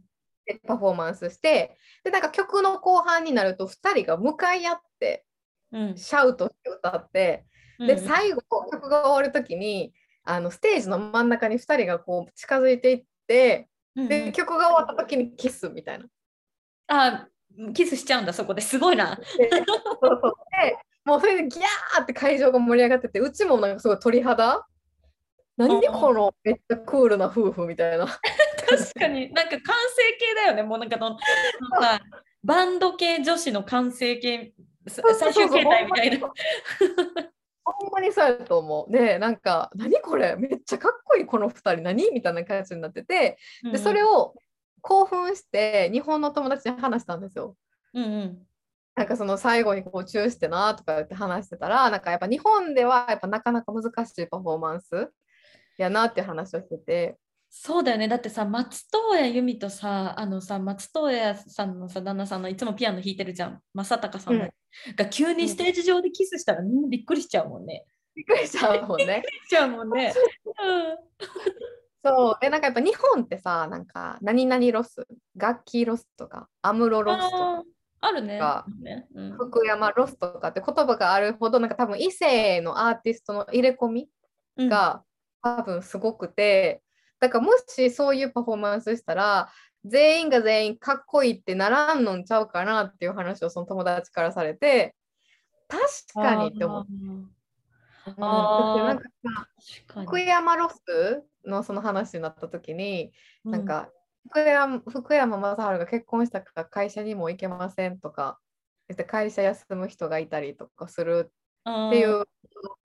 [0.45, 5.26] でパフォーマンスして、で、なんか曲の後半になると、2人が向かい合って、うん
[5.71, 7.45] シャウトして歌って、
[7.79, 7.87] うん。
[7.87, 16.05] で、最後、曲が終わるときに、あのステージの真ん中に2人がこう近づいていって、で、曲が終わったときにキスみたいな。
[16.87, 17.27] あ
[17.73, 18.61] キスしちゃうんだそこで。
[18.61, 19.15] すごいな。
[19.15, 20.33] でそうそう。
[20.61, 24.65] でもうそれでギャーって会場が盛り上がっててうちもなんかすごい鳥肌。
[25.55, 25.93] 何うん。
[25.93, 28.05] このめっちゃクールな夫婦みたいな。
[28.05, 28.19] 確
[28.99, 29.31] かに。
[29.33, 29.63] なんか完成
[30.19, 30.63] 形だよね。
[30.63, 31.17] もうなんかその
[32.43, 34.51] バンド系女子の完成形さ
[34.89, 36.31] 最終形態みたいな。
[37.63, 38.29] ほんまにそう。
[38.29, 38.91] やと思う。
[38.91, 40.35] でなんか何これ？
[40.35, 42.11] めっちゃかっこいいこの2人何？
[42.11, 43.37] みたいな感じになってて。
[43.71, 44.35] でそれを、を
[44.81, 47.55] 興奮して日本の友達に話したんですよ。
[47.93, 48.37] うんうん。
[48.95, 55.09] なんかその最後にこうチューしてなとか言って話してたらなんかやっぱ日本ではやっぱなかなか難しいパフォーマンス
[55.77, 57.17] やなって話をしてて
[57.49, 58.07] そうだよね。
[58.07, 63.61] だってさ松任谷由実とさあのさ松任谷さんのさ旦那さんのいつもピアノ弾いてるじゃん。
[63.73, 64.47] 正隆さんだ
[64.95, 67.85] が急にステージ上でキスしたらみんなびっくりしちゃうもんね。
[68.15, 69.23] びっくりしちゃうもんね。
[69.45, 70.13] しちゃうもんね。
[72.03, 72.37] そう。
[72.41, 77.63] でなんかやっぱ日本ってさなんか何々ロスガッキーロスとかアムロうん、ロスとか
[78.01, 78.39] あるね。
[79.15, 79.33] うん。
[79.33, 84.09] 福山ロスとかって言葉があるほどなんか多分異性のアーティストの入れ込み
[84.57, 84.69] うん。
[84.69, 85.03] が
[85.41, 86.81] 多分すごくて、
[87.19, 89.49] だからもしそういうパフォーマンスしたら
[89.85, 94.95] 全員が全員かっこいいってならんのんちゃうかなっていう話をその友達からされて
[95.67, 95.81] 確
[96.13, 96.91] かにって思って。
[99.89, 103.11] 福山ロスのその話になった時に、
[103.43, 103.89] うなんか
[104.29, 108.39] 福山福山雅治が結婚したから会社にも行けませんとか
[109.07, 111.31] 会社休む人がいたりとかするっ
[111.67, 112.25] っていうのを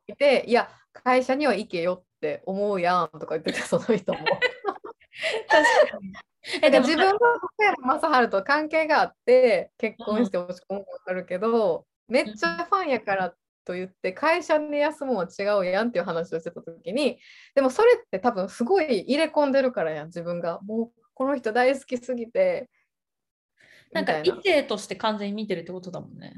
[0.09, 4.19] 見て、いや会社には行けよって思うやんとか言っててその人も。
[5.49, 6.13] 確かに。
[6.61, 17.19] え自分が福山雅治と関係があって結婚して落ち込むのわかるけど、めっちゃファンやからと言って会社に休むのは違うやんっていう話をしてた時に
[17.55, 22.69] でもそれって多分すごい入れ込んでるからやん自分がもうこの人大好きすぎて
[23.93, 26.33] なんか異性として完全に見てるってことだもんね。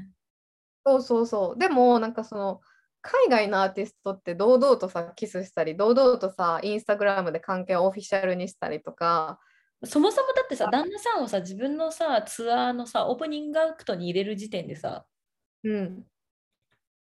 [0.85, 2.61] そうそうそうでもなんかその
[3.05, 9.39] 海外のアーティストって堂々とさキスしたり堂々とさインスタグラムで関係をオフィシャルにしたりとか。
[9.83, 15.05] そもそもだってさ、旦那さんをさ、自分のさ、ツアーのさ、オープニングアクトに入れる時点でさ、
[15.63, 16.03] うん。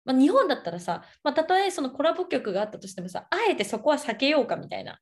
[0.05, 5.01] まあ、日本だったらさ、まあ、たとえそのコラボ曲があったとしてもさ、あえてそこは避けようかみたいな。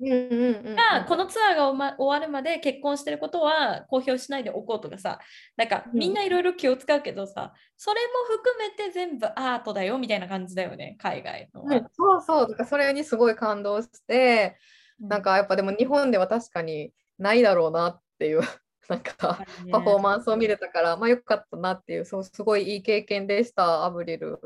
[0.00, 5.20] うんうんうんうんがこのツアーが終,、ま、終わるまで結婚してることは公表しないでおこうとかさ、
[5.56, 11.76] なんかうんみんないろいろ気を使うけどさ、それも含めて全部アートだよみたいな感じだよね、海外のは。
[11.76, 14.58] うんそうそうだからそれにすごい感動して
[15.00, 18.40] うんなんかやっぱでも日本では確かにないだろうなっていう
[18.88, 19.38] なんか
[19.70, 24.38] パフォーマンスを見れたから、まあよかったなっていうそうすごいいい経験でしたアブリル。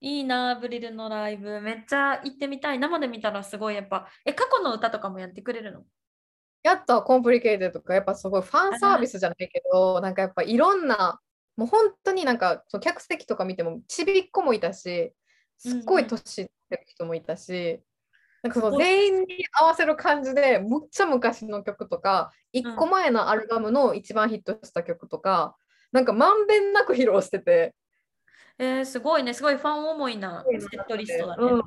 [0.00, 1.60] いいな、アブリルのライブ。
[1.60, 2.78] めっちゃ行ってみたい。
[2.78, 5.84] 生で見たらすごいやっぱ、え、過去の歌とかもやってくれるの？
[6.62, 11.20] やった Complicated とかやっぱすごいファンサービスじゃないけどなんかやっぱいろんな
[11.56, 15.12] もう本当になんかその客席とか見てもちびっ子もいたし
[15.56, 17.80] すっごい年いってる人もいたし、
[18.42, 19.26] なんかその全員に
[19.60, 25.56] 合わせる感じでむっちゃ昔の曲とか1個前のアルバムの一番ヒットした曲とか、
[25.92, 27.74] なんかまんべんなく披露してて
[28.60, 31.62] えーすごいね、すごいファン思いなセットリストだね。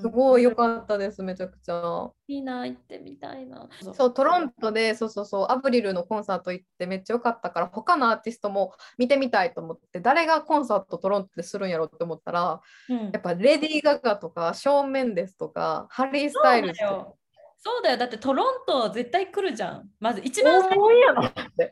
[0.00, 2.10] すごい良かったですめちゃくちゃ。
[2.26, 3.68] いいな、行ってみたいな。
[3.92, 17.18] そう、トロントで、そうそうそう、アブリルのコンサート行ってめっちゃ良かったから、他のアーティストも見てみたいと思って、誰がコンサートトロントでするんやろって思ったら、うんやっぱレディー・ガガとか、ショーン・メンデスとか、ハリー・スタイルズとかそうだよ。
[17.58, 17.96] そうだよ。
[17.96, 19.88] だってトロント絶対来るじゃん。
[20.00, 20.78] まず一番最初。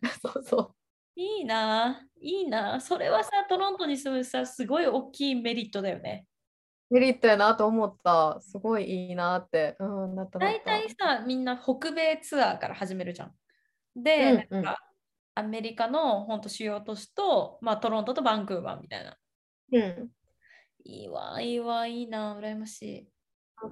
[0.23, 0.82] そうそう。
[1.17, 2.81] いいな、いいな。
[2.81, 6.27] それはさ、トロントに住むさ、すごい大きいメリットだよね。
[6.91, 8.41] メリットやなと思った。
[8.41, 9.77] すごいいいなって。
[9.79, 10.65] うん、なったなっ大た。
[10.65, 13.35] 体さ、みんな北米ツアーから始めるじゃん。
[13.97, 14.79] で、うんうんなんか
[15.35, 19.19] アメリカの本当主要都市と、まあ、トロントとバンクーバーみたいな。
[19.73, 20.13] うん。
[20.85, 23.12] いいわ、いいわ、いいな、羨ましい。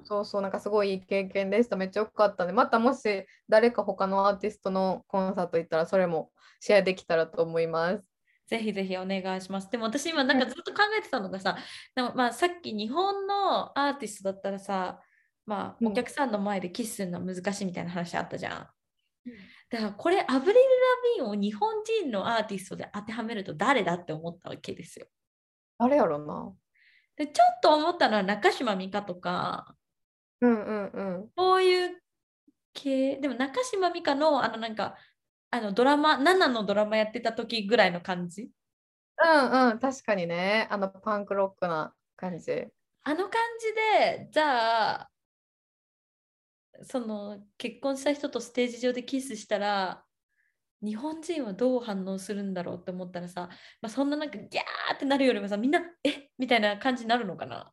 [0.05, 1.77] そうそう、なんかすごいいい経験でした。
[1.77, 2.53] めっちゃ良かったね。
[2.53, 8.05] またもし誰か他のアーティストのコンサート行ったら、それもシェアできたらと思います。
[8.47, 9.71] ぜひぜひお願いします。
[9.71, 11.57] でも私今なんかずっと考えてたのがさ、
[11.95, 15.01] でもまあさっき日本のアーティストだったらさ、
[15.47, 18.69] まあうんお客さんの前でキスするのは難しいみたいな話あったじゃん。
[19.71, 20.61] だからこれアブリル・ラ
[21.19, 21.73] ビーンを日本
[22.03, 25.07] 人のアーティストで当てはめると誰だって思ったわけですよ。
[25.79, 26.53] あれやろな。
[27.17, 29.77] でちょっと思ったのは中島美嘉とか
[30.41, 30.87] うんうん
[31.19, 31.31] うん。
[31.37, 32.03] こういう
[32.75, 34.97] 系でも中島美嘉のあのなんか
[35.51, 38.51] あのドラマ7のドラマやってた時ぐらいの感じ？
[39.23, 40.69] うんうん、確かにね。
[40.71, 42.67] あのパンクロックな感じ。
[43.05, 43.75] あの感じ
[44.09, 45.11] でじゃあ
[46.83, 50.05] その結婚した人とステージ上でキスしたら
[50.83, 53.49] 日本人はどう反応するんだろうって思ったらさ、
[53.83, 56.31] まあ、そんななんかギャーってなるよりもさみんなえ？
[56.39, 57.73] みたいな感じになるのかな？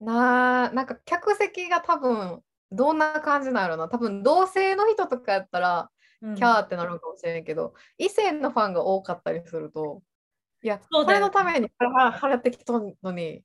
[0.00, 3.88] なあ、なんか客席が多分どんな感じなのな。
[3.88, 5.90] 多分同性の人とかやったら
[6.22, 10.02] うんキャーってなるかもしれんけど、異性のファンが多かったりすると、
[10.62, 13.44] いや、そうだよこれのために払払ってきとんのに、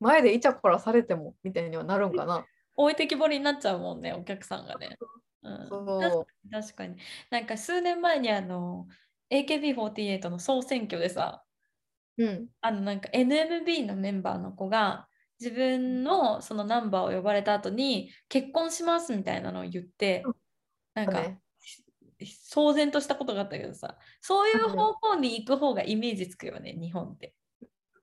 [0.00, 2.44] 前でイチャコラされてもみたいにはなるんかな。
[2.76, 4.96] 置いてきぼりになっちゃうもんねお客さんがね。
[5.42, 6.50] うん、そう。
[6.50, 6.96] 確かに
[7.30, 8.86] なんか数年前にあの
[9.30, 11.44] AKB48 の総選挙でさ
[12.18, 12.48] うん。
[12.60, 15.07] あのなんか NMB のメンバーの子が
[15.40, 20.34] 自分のそのナンバーを呼ばれた後に結婚しますみたいなのを言ってうん。
[20.94, 21.40] なんかね。
[22.20, 27.32] 騒然としたことがあったけどさそういう方向に行く方がイメージつくよね日本って。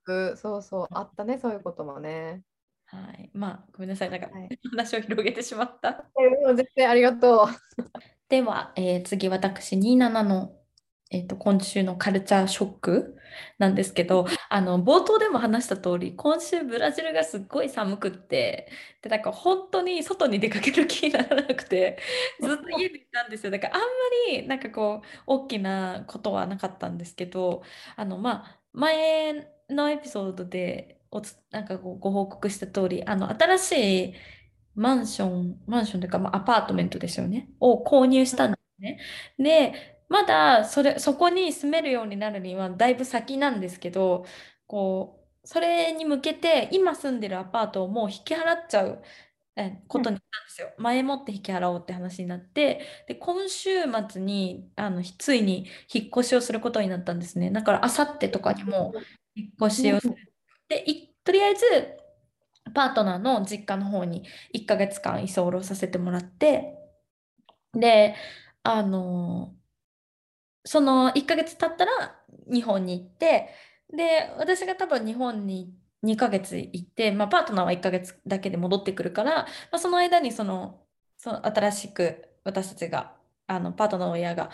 [0.08, 2.44] うそうそう、あったね、そういうこともね。
[2.86, 4.10] はい、まあごめんなさい。
[4.10, 4.60] なんか、はい。
[4.72, 6.06] 話を広げてしまった。
[6.46, 7.48] えー全然ありがと
[8.30, 10.56] では、えー次私27の、
[11.16, 13.16] えーと今週のカルチャーショック
[13.58, 18.70] なんですけどあの冒頭でも話した通り今週ブラジルがすっごい寒くって
[19.02, 22.00] でなんか本当に外に出かける気にならなくて
[22.42, 23.88] ずっと家にいたんですよだからあんま
[24.32, 27.64] りなんかこう大きなことはなかったんですけど
[27.96, 34.14] あのまあ前のエピソードでおつなんかこうご報告した通りあの新しい
[34.76, 39.00] マンション、マンションというか、まあ、アパートメントですよね、を購入したんですね。
[39.38, 44.26] で、まだそれ、そこに住めるようになるにはだいぶ先なんですけど、
[44.68, 49.02] こう、それに向けて今住んでるアパートをもう引き払っちゃう
[49.56, 50.74] えことになったんですよ。
[50.78, 53.70] 前もって引き払おうって話になって、で、今週
[54.10, 57.52] 末にあのついに引っ越しをすることになったんですね。
[57.52, 58.94] だから、あさってとかにも
[59.36, 60.16] 引っ越しをする。
[60.68, 61.64] で、いとりあえず、
[62.74, 66.76] パートナーの実家の方に1ヶ月間居候させてもらって、
[67.74, 68.16] で、
[68.64, 69.54] あの
[70.66, 72.20] その1ヶ月経ったら
[72.52, 73.50] 日本に行って、
[73.94, 80.86] で、私が多分日本に2ヶ月行って、まあ、パートナーは1ヶ月だけで戻ってくるから、まあ、その間にその、
[81.18, 83.16] その新しく私たちが、
[83.48, 84.50] あのパートナーの親が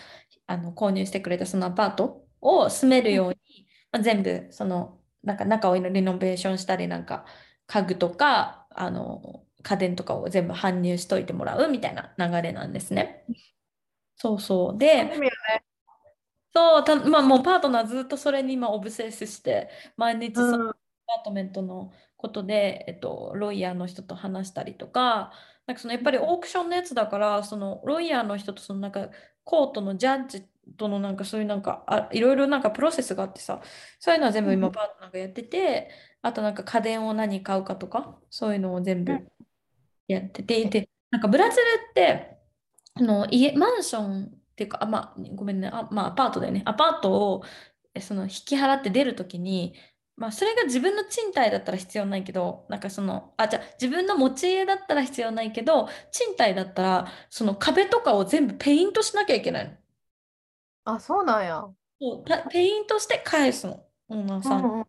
[0.48, 7.26] あの購入してくれたそのアパートを住めるように、まあ、全部そのなんか中をリノベーションしたりなんか
[7.68, 13.24] 家具とかあの家電とかを全部搬入しといてもらうみたいな流れなんですね。
[14.18, 14.78] そうそう。
[14.78, 15.08] で、う。
[16.54, 20.70] そうた、まあもうパートナーずっとそれに今オブセスして、毎日そのうん。
[20.70, 25.32] アパートメントのことで、えっと、ロイヤーの人と話したりとか、
[25.66, 29.10] なんかそのやっぱりオークションのやつだから、そのロイヤーの人とそのなんか
[29.44, 30.46] コートのジャッジ
[30.78, 33.62] とのなんかそういうなんかあいろいろなんかプロセスがあってさ、
[34.00, 34.74] そういうのは全部今うん。
[34.74, 35.90] パートナーがやってて、
[36.22, 39.28] あとなんか家電を何買うかとか、そういうのを全部うん。
[40.08, 41.62] やってて、で、なんかブラジル
[41.92, 42.38] って、
[42.96, 46.62] あの家、マンションっていうか、あ、まあ、ごめんね、あ、まあ、アパートだよね。
[46.66, 47.44] アパートを
[47.94, 49.76] えその引き払って出るときに、
[50.18, 59.78] まあ、それが自分の賃貸だったら必要ないけど、なんかその、あ、じゃあ自分の持ち家だったら必要ないけど、賃貸だったら、その壁とかを全部ペイントしなきゃいけないの。
[60.84, 61.66] あ、そうなんや。
[62.00, 64.70] そうたペイントして返すの、オーナーさんに。
[64.70, 64.86] うん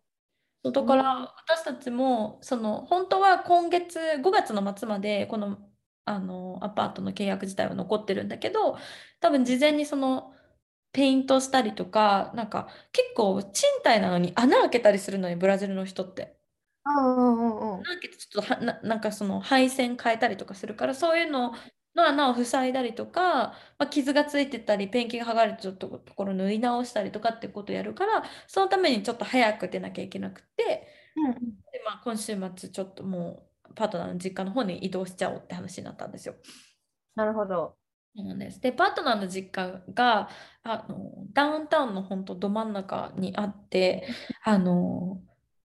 [0.71, 5.57] だから私たちもその本当は今月5月の末までこの、
[6.05, 8.77] あのアパートの契約自体は残ってるんだけど
[9.19, 10.33] 多分事前にその
[10.91, 16.37] ペイントしたりとかなんか結構賃貸なのに穴開けたりするのよブラジルの人って。
[16.85, 17.79] うんうんうんうん。
[17.79, 21.53] 穴開けてちょっとはな、なんかその配線変えたりとかするからそういうの
[21.95, 23.21] の穴を塞いだりとか、
[23.77, 30.87] まあ、傷がついてたりペンキが剥がれてたとところ縫い直したりとかってことをやるからそのためにちょっと早く出なきゃいけなくて。
[31.15, 31.33] うん
[31.71, 36.35] で、まあ、今週末ちょっともうパートナーの実家の方に移動しちゃおうって話になったんですよ。
[37.15, 37.77] なるほど。
[38.15, 38.61] そうなんです。
[38.61, 40.29] で、パートナーの実家が
[40.63, 44.07] あのダウンタウンの本当ど真ん中にあって、
[44.43, 45.21] あの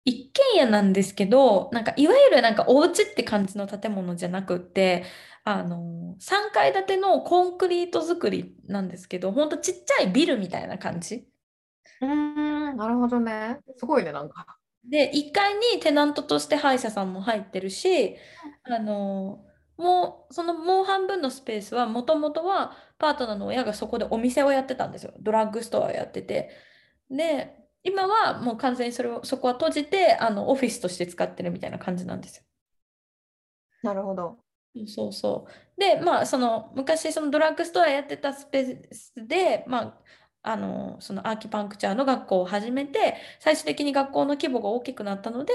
[0.04, 5.04] 一軒家なんですけど、なんかいわゆるなんかお家って感じの建物じゃなくって、
[5.44, 11.28] あの3階建てのコンクリート造りなんですけど、本当ちっちゃいビルみたいな感じ。
[12.00, 12.08] うー
[12.72, 13.60] ん、なるほどね。
[13.76, 14.58] すごいね、なんか。
[14.84, 18.16] で、1階にテナントとして歯医者さんも入ってるし、
[18.64, 19.44] あの、
[19.76, 26.50] ももうそのもう半分のスペースはもともとはパートナーの親がそこでお店をやってたんですよドラッグストアをやってて
[27.10, 32.44] で今はもう完全にそれをそこは閉じてあのオフィスとして使ってるみたいな感じなんですよ。
[33.82, 34.38] なるほど。
[34.86, 39.98] そうそうでまあその昔そのドラッグストアやってたスペースでまあ
[40.42, 45.52] あのそのアーキパンクチャーの学校を始めて最終的に学校の規模が大きくなったので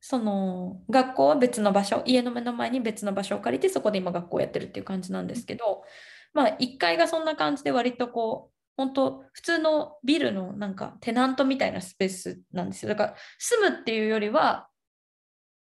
[0.00, 5.84] その学校は別の場所家の目の前に別の場所を借りてそこで今学校をやってるっていう感じなんですけど
[6.32, 14.68] まあ1階がそんな感じで割とこう本当普通のビルのなんかテナントみたいなスペースなんですよだから住むっていうよりは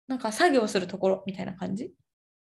[0.09, 1.93] なんか作業するところみたいな感じ。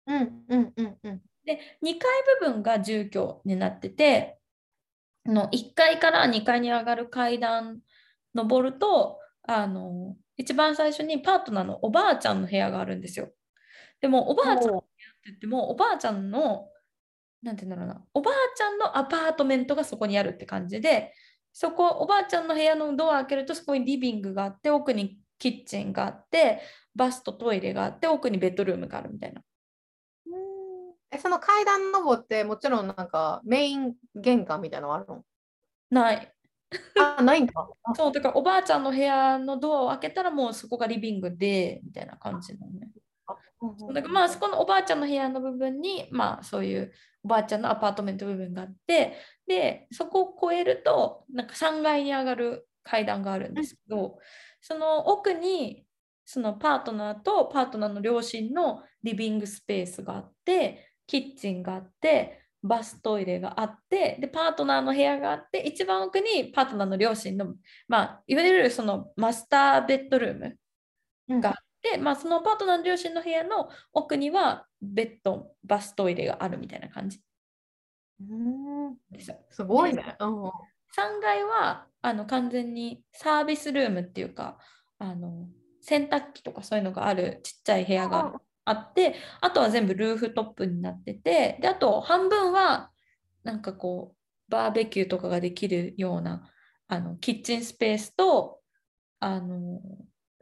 [0.07, 1.23] うんうんうんうん。
[1.45, 4.40] で2階部分が住居になってて
[5.31, 7.81] の1階から2階に上がる階段
[8.35, 13.31] 登るとあの一番最初にパートナーのおばあちゃんの部屋があるんですよ。
[14.01, 14.87] でもおばあちゃんの部屋って
[15.27, 16.69] 言ってもおばあちゃんの
[17.43, 21.13] なんて言うんだろうなおばあちゃんのアパートメントがそこにあるって感じで
[21.53, 26.61] そこおばあちゃんの部屋のドア開けるとそこにリビングがあって奥にキッチンがあって
[26.95, 29.43] バスとトイレがあって奥にベッドルームがあるみたいな。
[31.11, 35.25] えその階段登ってもちろんなんかメイン玄関みたいなのあるの？
[35.91, 36.33] ない。
[37.19, 37.69] あないんか。
[37.95, 42.89] そうだからおばあちゃんの部屋のドアを開けたらもうそこがリビングでみたいな感じなのね。
[43.93, 46.93] だからまあそこのおばあちゃんの部屋の部分にまあそういう
[47.25, 54.19] おばあちゃんのアパートメント部分があってでそこを越えるとなんか3階に上がる階段があるんですけど、
[54.61, 55.85] その奥に
[56.25, 67.55] そのパートナーとパートナーの両親のリビングスペースがあってキッチンがあってバストイレがあってでパートナーの部屋があって一番奥にパートナーの両親の、
[67.89, 77.21] まあ、いわゆるそのマスターベッドルームがあって、うん、まあ、そのパートナーの両親の部屋の奥にはベッドバストイレがあるみたいな感じ。
[78.21, 78.35] う
[78.93, 78.97] ん
[79.51, 80.15] すごいね。
[80.21, 80.51] うん、3
[81.21, 84.59] 階はあの完全にサービスルームっていうか
[85.01, 85.49] あの
[85.81, 88.35] 洗濯機とかそういうのがあるちっちゃい部屋が
[88.65, 92.91] あってあとは全部ルーフトップになっててであと半分は
[93.43, 96.49] なんかこうバーベキューとかができるような
[96.89, 98.59] あのキッチンスペースと
[99.21, 99.81] あの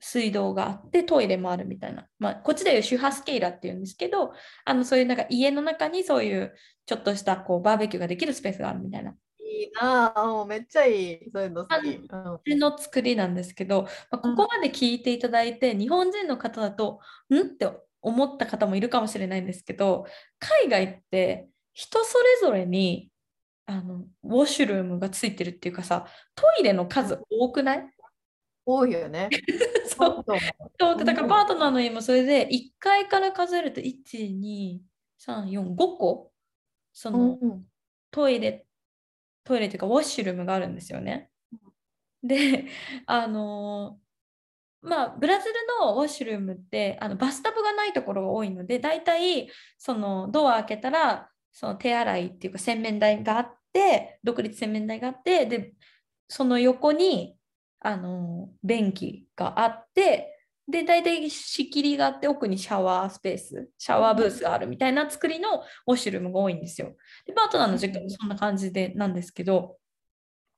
[0.01, 4.33] 水道があってトイレもあるみたいな、まあ、こっちでいうシュハスケイラっていうんですけど
[4.65, 6.55] あのそういうなんか家の中にそういう
[6.87, 9.15] ちょっとしたこうバーベキューができるスペースがあるみたいな。
[9.41, 10.13] いいな。
[10.15, 11.31] あめっちゃいい。
[11.33, 11.89] そういうの好き。
[11.89, 17.01] うん、の作りなんですけど、まあ、ここまで聞いていただいて、うん、日本人の方だと
[17.31, 17.41] ん？
[17.41, 17.69] って
[18.03, 20.07] 思った方もいるかもしれないんですけど
[20.39, 23.11] 海外って人それぞれに
[23.67, 27.91] あのウォッシュルームがついてるっていうかさトイレの数多くない？
[28.71, 29.31] 多いよね。
[29.89, 30.25] そう。
[30.79, 31.05] そう。
[31.05, 36.33] だからパートナーの家もそれで1階から数えると12345個
[36.93, 37.65] その、うん、
[38.11, 38.67] トイレ
[39.45, 41.31] トイレっていうかウォッシュルームがあるんですよね。
[42.23, 42.67] で
[43.07, 43.99] あの
[44.81, 55.75] まあ、ブラジルのウォッシュルームってあのバスタブがないところが多いので大体そのドア開けたらその手洗いっていうか洗面台があって独立洗面台があってで
[56.29, 57.37] その横に
[57.81, 60.35] あの便器があって
[60.69, 66.95] で大体仕切りがあって奥にシャワースペースシャワーブースがあるみたいな作りのウォッシュルームが多いんですよ。
[67.27, 69.79] でパートナーの実家もそんな感じでなんですけど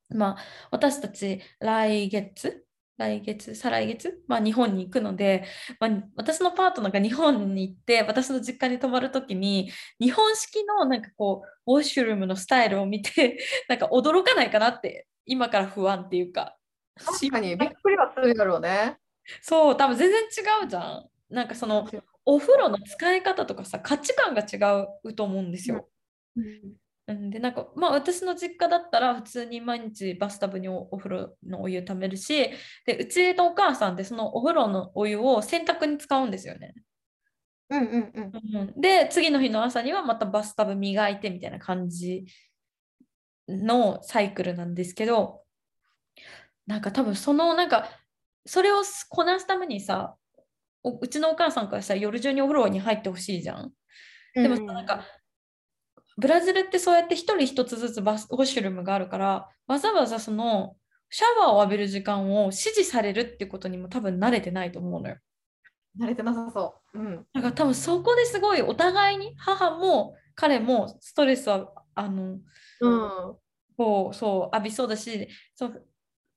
[0.09, 0.37] まあ
[0.69, 2.65] 私たち来月
[3.01, 5.45] 来月、再来月、まあ、日本に行くので、
[5.79, 16.57] まあ、私のパートナーが日本に行って私の実家に泊まるときに日本式のなんかこうウォッシュルームのスタイルを見て なんか驚かないかなって今から不安っていうか。
[17.03, 18.97] 確かにびっくりはするだろうね。
[19.41, 21.09] そう多分全然違うじゃん。
[21.29, 21.87] なんかその
[22.25, 24.57] お風呂の使い方とかさ価値観が違
[25.05, 25.87] うと思うんですよ、
[26.35, 26.73] うん、
[27.29, 32.49] でなんかまあ私の実家だったら普通に毎日バスタブにお風呂のお湯ためるし
[32.85, 36.73] でうちのお母さんってそのお風呂のお湯を洗濯に使うんですよね。
[37.69, 42.25] うんうんうんうん、で次の日の朝にはまたバスタブ磨いてみたいな感じ
[43.47, 45.41] のサイクルなんですけど
[46.67, 47.87] なんか多分そのなんか
[48.45, 50.15] それをこなすためにさ
[50.83, 53.71] うちのお母さんからさ夜中にお風呂に入ってほしいじゃん。
[54.33, 55.05] でもさ、なんか
[56.17, 60.75] ブラジルってそうやって一人一つずつバスウォッシュルームがあるからわざわざその
[61.09, 65.17] シャワーを浴びる時間を指示されるってことにも多分慣れてないと思うのよ。
[65.99, 66.99] 慣れてなさそう。
[66.99, 67.25] うん。
[67.33, 72.39] だから多分そこですごいお互いに母も彼もストレスはあの、
[72.79, 73.35] うん、
[73.77, 75.85] こうそう浴びそうだしそう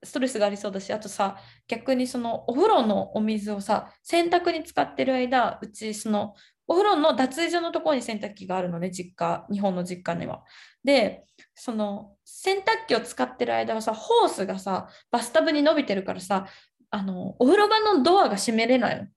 [0.02, 6.34] ストレスがありそうだしあとさ逆にそのお風呂のお水をさ洗濯に使ってる間うちその
[6.66, 10.44] お風呂の脱衣所のところに洗濯機があるのね、実家、日本の実家には。
[10.82, 16.46] で、その洗濯機を使ってる間はさ、ホースがさ、バスタブに伸びてるからさ、
[16.90, 19.02] あのお風呂場のドアが閉めれないの。
[19.04, 19.08] っ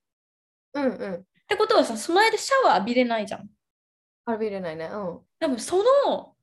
[0.74, 1.26] うんうん。
[1.48, 3.48] てことはさ、その間シャワー浴びれないじゃん。
[4.28, 4.90] 浴びれないね。
[4.92, 5.20] うん。
[5.40, 6.36] でもその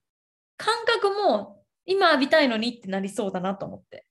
[0.56, 4.06] 感覚も今浴びたいのにってなりそうだなと思って。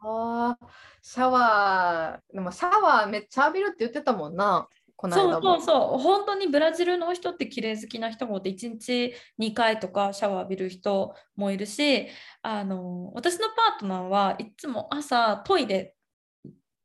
[0.00, 0.66] ああ、
[1.02, 5.60] シャワー、でもシャワーめっちゃ浴びるって言ってたもんな、このそう間も。
[5.60, 12.08] そうそう、本当にブラジルの人って綺麗好きな人もいて、1日2回とかシャワー浴びる人もいるし、
[12.42, 15.94] あの私のパートナーはいつも朝トイレ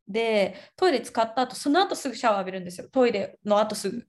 [0.08, 4.06] でトイレ使った後その後すぐシャワー浴びるんですよ、トイレの後すぐ。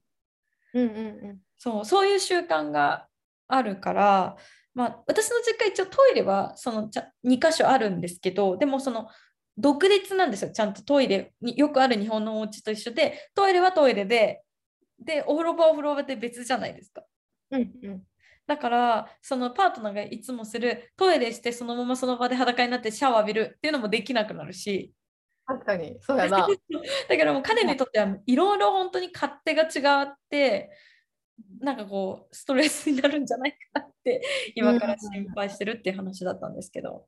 [0.73, 1.39] うんうんうん。
[1.57, 3.07] そうそういう習慣が
[3.47, 4.35] あるから、
[4.73, 9.07] まあ、私の実家一応トイレはそのちゃ2箇所あるんですけどでもその
[9.57, 10.51] 独立なんですよ。
[10.51, 14.41] ちゃんとトイレによくある日本のお家と一緒でトイレはトイレで
[14.99, 17.03] でお風呂場はお風呂場で別じゃないですか。
[17.51, 18.03] うんうん。
[18.45, 24.93] だからそのパートナーがいつもするトイレしてそのままその場で裸になってシャワー浴びるっていうのもできなくなるし。
[25.45, 26.47] 確かに、そうやな。
[27.09, 30.71] だからもう彼にとってはいろいろ本当に勝手が違って
[31.59, 34.21] なんかこうストレスになるんじゃないかなって
[34.55, 37.07] 今から心配してるっていう話だったんですけど、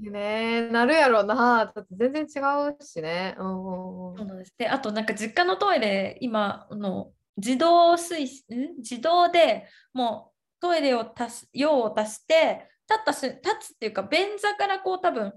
[0.00, 1.72] ねなるやろな。
[1.74, 2.40] だって全然違
[2.70, 3.34] うしね。
[3.38, 3.44] うん。
[3.46, 8.78] そうなんですであとなんか実家のトイレ今あの自動水ん？
[8.78, 15.32] 自動でもうトイレを足す用を足して立ったし立つっていうか便座からこう多分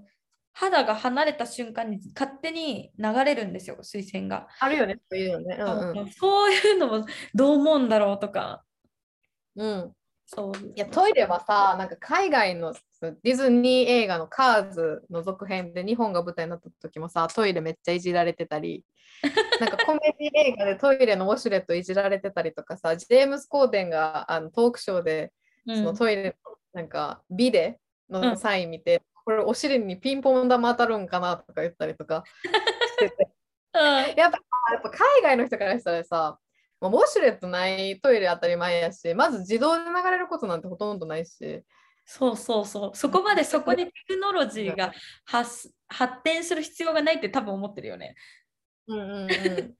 [0.52, 4.46] 肌が離れた瞬間に勝手に流れるんですよ水栓が。
[4.60, 5.56] あるよね、そういうのね。
[5.58, 6.10] うんうん。
[6.10, 8.62] そういうのもどう思うんだろうとか。
[9.56, 9.92] うん、
[10.26, 12.74] そういやトイレはさなんか海外の
[13.22, 18.84] ディズニー映画の「カーズ」の続編で日本が舞台になった時もさトイレめっちゃいじられてたり
[19.60, 25.32] なんかコメディ映画でトイレのウォシュレットいじられてたりとかさジェームス・コーデンがあのトークショーで
[25.66, 25.76] うん。
[25.76, 33.28] そのトイレのなんかビデうんのサイン見て、これお尻にピンポン玉当たるんかなとか言ったりとかしてて。
[33.74, 33.82] うん。
[33.82, 34.38] やっぱ
[34.72, 36.38] やっぱ海外の人からしたらさ
[36.80, 41.62] もうウォシュレットないトイレ当たり前やしまず自動で流れることなんてほとんどないし
[42.06, 42.96] そうそうそう。
[42.96, 44.92] そこまでそこにテクノロジーが
[45.24, 48.14] 発発展する必要がないって多分思ってるよね。
[48.86, 49.26] うんうんうん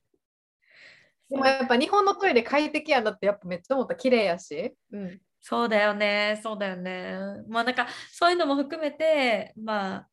[1.28, 6.40] でもやっぱ日本のトイレ快適やなってやっぱめっちゃ思った綺麗やし、うん、そうだよね。
[6.40, 7.18] そうだよね。
[7.48, 10.08] まあなんかそういうのも含めて、まあ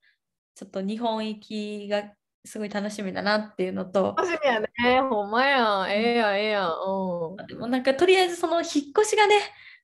[0.56, 2.14] ちょっと日本行きが
[2.46, 4.68] すごい楽しみだなっていうのと、楽しみやね。
[5.10, 5.92] ほんまやん。
[5.92, 6.72] ええやんええやん。
[6.72, 7.48] うん。
[7.48, 8.68] でもなんかとりあえずその引っ
[8.98, 9.36] 越しがね、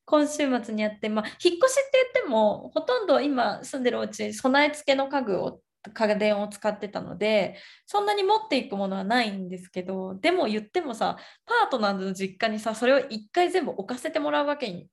[0.05, 5.62] 今週末にやって、まあ引っ越しって言っても、ほとんど今住んでるお家、備え付けの家具を
[5.93, 7.55] 家電を使ってたので
[7.86, 14.89] そんなに持っていくものはないんですけどでも言ってもさパートナーの実家にさそれを一回全部置かせてもらうわけに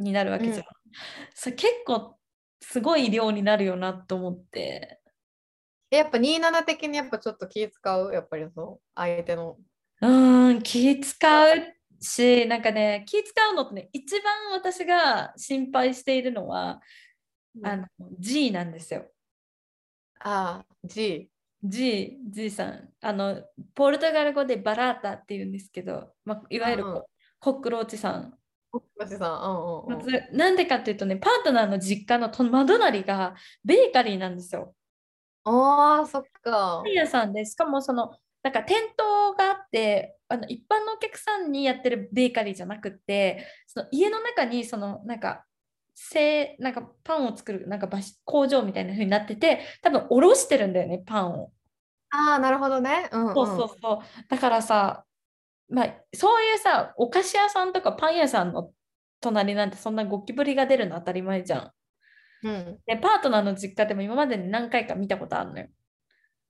[0.00, 0.64] になるわけじゃん、うん。
[1.34, 2.16] それ結構
[2.60, 4.60] すごい量になるよなと思って。
[4.60, 5.03] え
[5.96, 8.12] やっぱ27的にやっぱちょっと気使う？
[8.12, 9.56] やっぱりその相手の。
[10.00, 16.80] うーん気使うしなんかね気使うのってね一番私が心配しているのは、
[17.62, 17.86] あの
[18.18, 19.06] G なんですよ。
[20.20, 21.30] ああ G
[21.62, 22.88] G, G さん。
[23.00, 23.42] あの
[23.74, 27.04] ポルトガル語でバラータって言うんですけど、まあ、いわゆるこう、うんうん。
[27.40, 28.34] コックローチさん。
[28.72, 28.80] うん
[29.86, 30.36] うんうん。
[30.36, 33.34] なんでかっていうとねパートナーの実家の隣が
[33.64, 34.74] ベーカリーなんですよ。
[35.44, 45.44] ああそっかパン屋さんでしかもそのなんか店頭があってあの一般のお客さんにやってるベーカリーじゃなくってその家の中にそのなんか
[45.94, 51.52] 製なんかパンを作るなんか場所工場みたいな風になってて多分おろしてるんだよねパンを。
[52.10, 55.04] ああなるほどねうんうんそうそうそうだからさ
[55.68, 58.70] まあそういうさお菓子屋さんとかパン屋さんの
[59.20, 61.70] 隣なんてそんなゴキブリが出るの当たり前じゃん。
[62.44, 62.78] うん。
[62.86, 65.66] でパートナーの実家でも今までに何回か見たことあるのよ。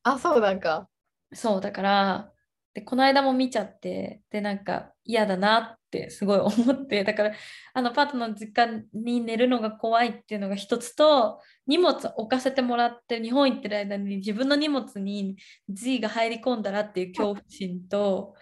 [0.02, 0.88] あそうなんか。
[1.32, 2.30] そうだから
[2.74, 7.32] でこの間も見ちゃってでなんか嫌だなってすごい思ってだから
[7.72, 15.36] あのパートナーの実家に寝るのが怖いっていうのが一つと荷物置かせてもらって日本行ってる間に自分の荷物に
[15.68, 18.34] G が入り込んだらっていう恐怖心と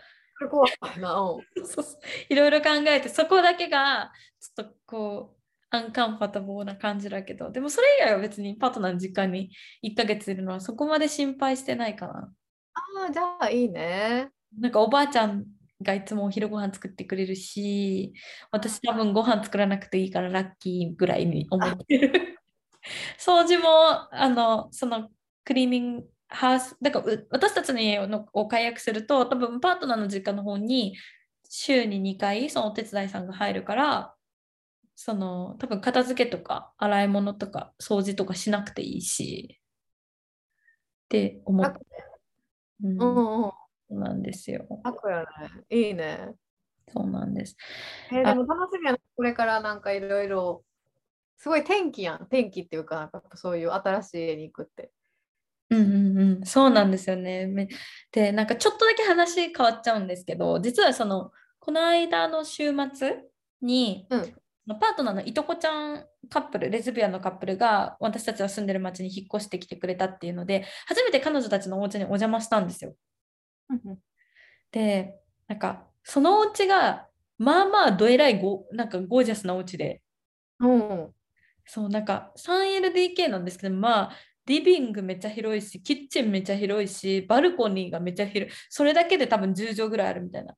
[2.30, 5.41] いろいろ考えてそこだけがちょっとこう
[5.75, 9.51] アンカンファタボーな感じだけどでもそれ以外は別にパートナーの実家に
[9.83, 12.33] 1ヶ月いるのはそこまで心配してないかな。
[12.75, 15.47] ああじゃあいいねなんかおばあちゃん
[15.81, 18.12] がいつもお昼ご飯作ってくれるし
[18.51, 22.39] 私多分ご飯作らなくていいからラッキーぐらいに思ってる。
[23.18, 23.68] 掃除も
[24.12, 25.09] あのその
[25.45, 30.97] クリーニングハウスだからう私たちの家のを解約すると多分パートナーの実家の方に
[31.49, 34.14] 週に2回そのお手伝いさんが入るから
[34.95, 39.59] その多分片付けとか洗い物とか掃除とかしなくていいし
[41.05, 41.78] って思って、
[42.82, 43.53] うんうんうん。
[43.55, 43.55] そ
[43.90, 45.26] うなんですよ楽やね。
[45.70, 46.32] いいね。
[46.93, 47.57] そうなんです
[48.11, 48.99] えーでも楽しみやな。
[49.16, 50.64] これからなんかいろいろ、
[51.38, 52.26] すごい天気やん。
[52.28, 54.90] 天気っていうか、なんかそういう新しい家に行くって。
[55.70, 57.47] うんうんうん、そうなんですよね。
[57.47, 57.68] め
[58.11, 63.22] で、なんかちょっとだけ話変わっちゃうんですけど、実はその、この間の週末
[63.61, 72.94] に、うんパートナーのいとこちゃんカップル、レズビアンのカップルが私たちが住んでる町に引っ越してきてくれたっていうので、初めて彼女たちのお家にお邪魔したんですよ。
[74.70, 75.14] で、
[75.48, 77.08] なんか、そのお家が、
[77.38, 80.02] まあまあどえらいゴなんかゴージャスなお家で、
[80.60, 81.12] うん。
[81.66, 88.56] そう、なんか 3LDK なんですけど、まあ、リビングめっちゃ広いし、キッチンめっちゃ広いし、バルコニーがめっちゃ広い。
[88.70, 90.54] それだけで多分10畳ぐらいあるみたいな。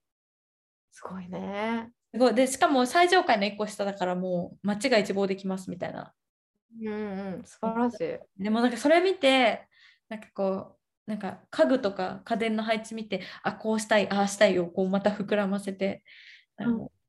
[0.90, 1.90] すごいね。
[2.14, 2.34] すごい。
[2.34, 6.14] で、しかも最上階の1個下だからもう街が一望できますみたいな。
[6.80, 7.44] うんうん。
[7.44, 8.42] 素晴らしい。
[8.42, 9.66] でもなんかそれ見て、
[10.08, 16.04] なんかこう、なんか家具とか家電の配置見て、あ、こうしたい、ああしたいをこうまた膨らませて、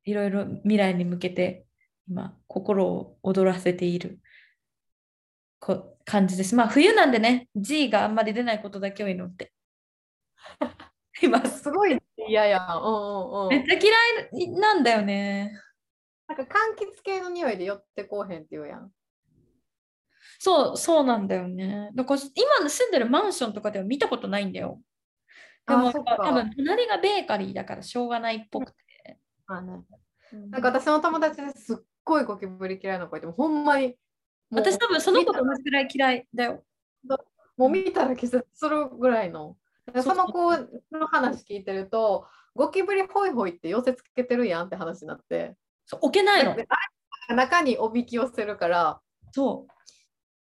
[0.06, 1.68] いろいろ未来に向けて
[2.08, 4.20] 今心を躍らせている
[5.60, 6.56] こ感じです。
[6.56, 9.54] まあ冬なんでね、G があんまり出ないことだけを祈って
[11.24, 11.64] います。
[11.64, 11.98] すごい
[12.28, 12.82] 嫌やん。
[12.82, 13.50] うんうんうん。
[13.50, 15.60] めっちゃ嫌いなんだよね。
[16.28, 18.92] なんか柑橘系の匂いで寄ってこうへんって言うやん。
[20.40, 21.92] そう、そうなんだよね。
[21.94, 24.82] だから今の住んでるマンションとかでは見たことないんだよ。
[25.68, 29.20] でもあそっか多分隣がベーカリーだからしょうがないっぽくて。
[29.48, 29.84] あね、
[30.50, 33.96] なんか私の友達ですっごいゴキブリ嫌いな子いてもほんまに
[34.52, 36.64] 私多分その子と同じぐらい嫌いだよ。
[37.58, 39.58] もう見たら気絶するぐらいの。
[40.02, 40.52] その子
[40.92, 45.56] の話聞いてるとゴキブリホイホイって寄せつけてるやんって話になって
[45.86, 46.56] そう置けないの。
[47.30, 49.76] 中におびき寄せるからそう。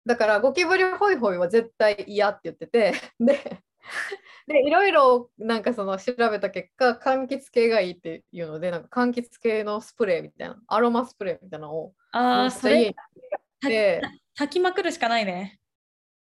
[0.09, 3.63] だからゴキブリホイホイは絶対嫌って言ってて で
[4.47, 12.95] でいろいろなんかその調べた結果柑橘系がいいっていうのでなんか柑橘系のスプレーみたいなアロマスプレーみたいなのをああ、それで
[13.61, 13.67] き
[14.37, 15.61] 炊きまくるしかないね。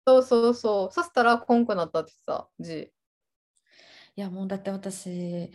[0.06, 2.90] そうそうそうそしたらこんくなったってさ G
[4.18, 5.52] いやもうだって私、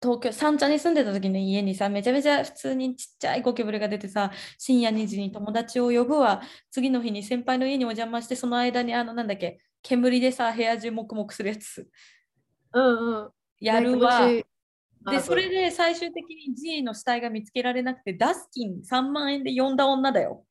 [0.00, 6.40] 東京、三茶に住んでた時の家にさ、めちゃめちゃ普通にちっちゃいゴキブリが出てさ、深夜2時に友達を呼ぶわ、
[6.70, 11.86] 次の日に先輩の家にお邪魔して、その間にあの、なんだっけ、煙でさ、部屋中黙々するやつ。
[12.72, 13.30] うんうん。
[13.60, 14.26] やるわ。
[14.26, 14.46] ね
[15.10, 20.46] で、それで最終的に G の死体が見つけられなくて、ダスキン3万円で呼んだ女だよ。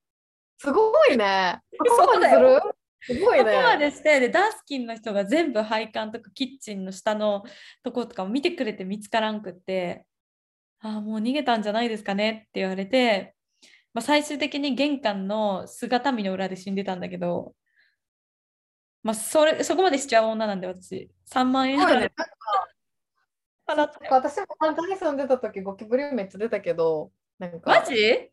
[0.60, 1.60] すごいね。
[1.98, 3.90] そうだよすごいそこまね。
[3.90, 7.44] でしてでダスキンの人が全部配管とかキッチンの下の
[7.84, 10.06] とことかも見てくれて見つからんくって
[10.80, 13.36] ああもう逃げたんじゃないですかねって言われて、
[13.94, 17.54] まあ、最終的に玄関の姿見の裏で死んでたんだけど、
[19.04, 21.10] まあ、それそこまでしちゃう女なんで私。
[21.32, 22.14] 3万円払って。
[24.10, 28.30] 私も関東に住んでた時ゴキブリめっちゃ出たけど、なんか、マジ？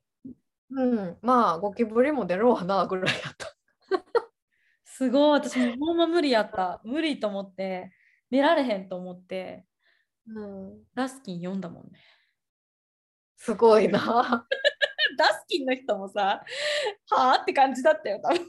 [0.71, 3.55] うん、まあゴキブリも出るわなぐらいやった。
[4.99, 7.93] すごい私もうほんま無理やった無理と思って
[8.31, 9.65] 寝られへんと思って
[10.27, 12.01] うん、ダスキン読んだもんね
[13.37, 13.99] すごいな。
[15.17, 16.43] ダスキンの人もさ、
[17.09, 18.47] はあって感じだったよ、多分。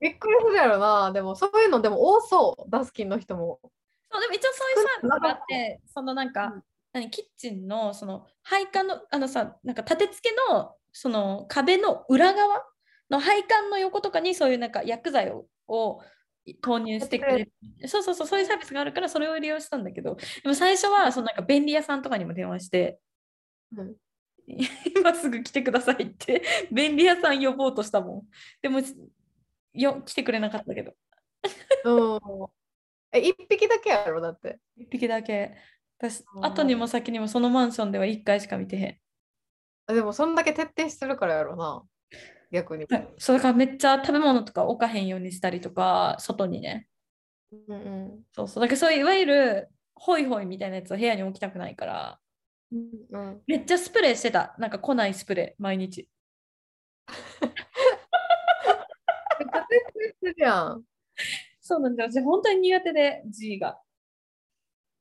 [0.00, 1.12] びっくりするやろな。
[1.12, 3.60] でもそういうのでも多そう、ダスキンの人も。
[4.10, 6.64] そうでも一応そういうサービスがあって、そのなんか、うん
[6.94, 12.64] 何キッチンのその配管のあのさなんか立て付けのその壁の裏側
[13.10, 16.00] の配管の横とかにそういうなんか薬剤をを
[16.62, 17.52] 投入してくれる。
[17.86, 20.16] そうそうそうそういうサービスがあるからそれを利用したんだけど。
[20.42, 22.98] でも最初はそのなんか便利屋さんとかにも電話して
[23.76, 23.94] うん、
[24.96, 26.42] 今すぐ来てくださいって
[26.72, 28.22] 便利屋さん呼ぼうとしたもん。
[28.62, 28.80] でも
[29.74, 30.92] よ来てくれなかったけど。
[31.84, 32.48] うん、
[33.12, 34.58] え、一匹だけやろ、だって。
[34.76, 35.56] 一匹だけ。
[35.98, 36.44] 私うん。
[36.44, 38.98] 後にも先にもそのマンションでは1回しか見てへん。
[39.86, 41.82] あでもそんだけ徹底してるからやろな。
[42.50, 42.86] 逆に。
[42.88, 43.08] はい。
[43.18, 46.88] それからめっちゃ食べ物とか置かへんようにしたりとか外にね。
[47.52, 47.78] うんう
[48.16, 48.24] ん。
[48.32, 48.62] そうそう。
[48.62, 52.18] だけどそういわゆるホイホイみたいなやつを部屋に置きたくないから。
[52.70, 54.54] うんうん、めっちゃスプレーしてた。
[54.58, 55.62] なんか来ないスプレー。
[55.62, 56.08] 毎日。
[57.10, 57.48] め
[59.46, 60.82] っちゃ徹底してるやん。
[61.60, 62.10] そうなんだよ。
[62.10, 63.80] 私本当に苦手で G が。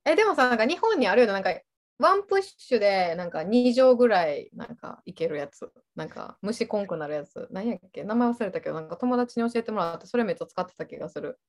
[0.05, 1.51] え、でもさ、なんか日本にあるような、なんか、
[1.99, 5.71] ワンプッシュで、なんか2畳ぐらい、なんか、いけるやつ。
[5.95, 7.47] なんか、虫こんくなるやつ。
[7.51, 8.03] 何やっけ？
[8.03, 11.39] 名前忘れたけど、なんか友達に教えてもらって、それめっちゃ使ってた気がする。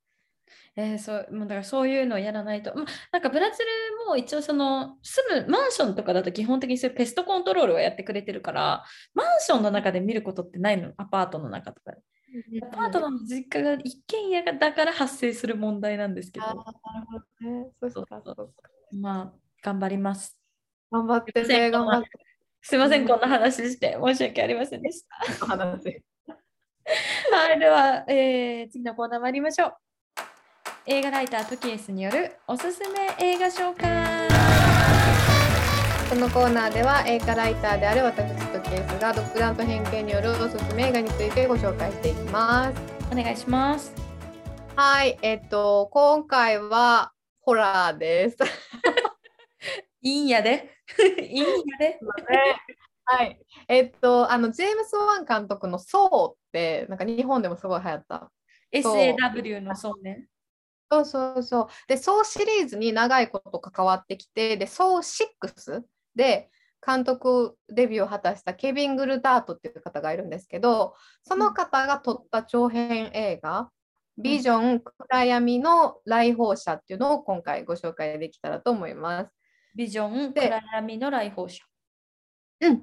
[0.76, 11.98] えー、そうだからそういうのをやらないと、ま、なんかブラジルも一応その住むマンションとかだと基本的にそういうペストコントロールをやってくれてるからマンションの中で見ることってないのアパートの中とかで。
[12.62, 16.46] アパートの実家が一軒家だから発生する問題なんですけど。
[16.46, 17.70] あなるほどね。
[17.80, 18.54] そうそうそう
[18.96, 19.32] まあ
[19.62, 20.37] 頑張ります。
[20.90, 22.10] 頑張ってね、頑張って。
[22.62, 25.46] すみません、こんな話して申し訳ありませんでした。
[27.36, 29.74] はい、では、えー、次のコーナー参りましょう。
[30.86, 34.28] 映画ライタートキエスによるおすすめ映画紹介。
[36.08, 42.80] このコーナーでは映画ライターである私トキエスが独断と偏見によるおすすめ映画についてご紹介していきます。
[43.12, 43.92] お願いします。
[44.74, 48.38] はい、えっと今回はホラーです。
[50.08, 50.70] いいんやで。
[51.22, 52.00] いいんやで。
[53.04, 53.40] はい。
[53.68, 58.30] えっと、あの、ジェームス・ワン監督のソーって、なんか日本でもすごい流行った。
[58.72, 60.28] SAW のソーね。
[60.90, 61.66] そうそうそう。
[61.86, 65.84] で、ソーシリーズに長いこと関わってきて、で、ソー6
[66.14, 66.50] で
[66.86, 73.70] 監督デビューを果たしたケビン・グルダートっていう方がいるんですけど、その方が撮った長編映画、
[74.16, 79.37] うん、ビジョン暗闇の来訪者っていうのを今回ご紹介できたらと思います。
[79.78, 81.64] ビジョン暗闇の来訪者。
[82.62, 82.82] うん。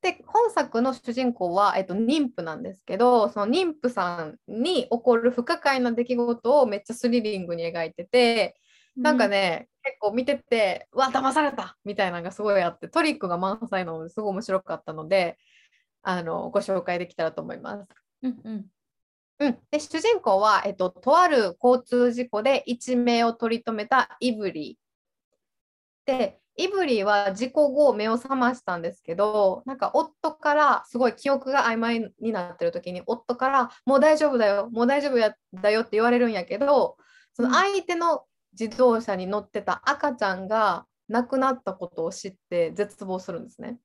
[0.00, 8.54] で本作の主人公は、えっと、妊婦なんですけどその妊婦さんに起こる不可解な出来事をめっちゃスリリングに描いてて、
[8.96, 15.36] うん、なんかね結構見ててうわ騙されたみたいなのがすごいあってトリックが満載なのですごい面白かったので
[16.02, 17.88] あのご紹介できたらと思います。
[18.22, 18.66] うんうん
[19.40, 24.87] うん、で主人公は、えっと、とある交通事故で一命を取り留めたイブリー。
[26.08, 36.96] でイブリーは事故後目を覚ましたんですけどなんか夫からすごい記憶が曖昧になってる時に夫から「もう大丈夫だよもう大丈夫やだよ」って言われるんやけど
[37.34, 38.24] その相手の
[38.58, 43.78] 自動車に乗ってた赤ちゃんが亡くなったことを知って絶望するんですね。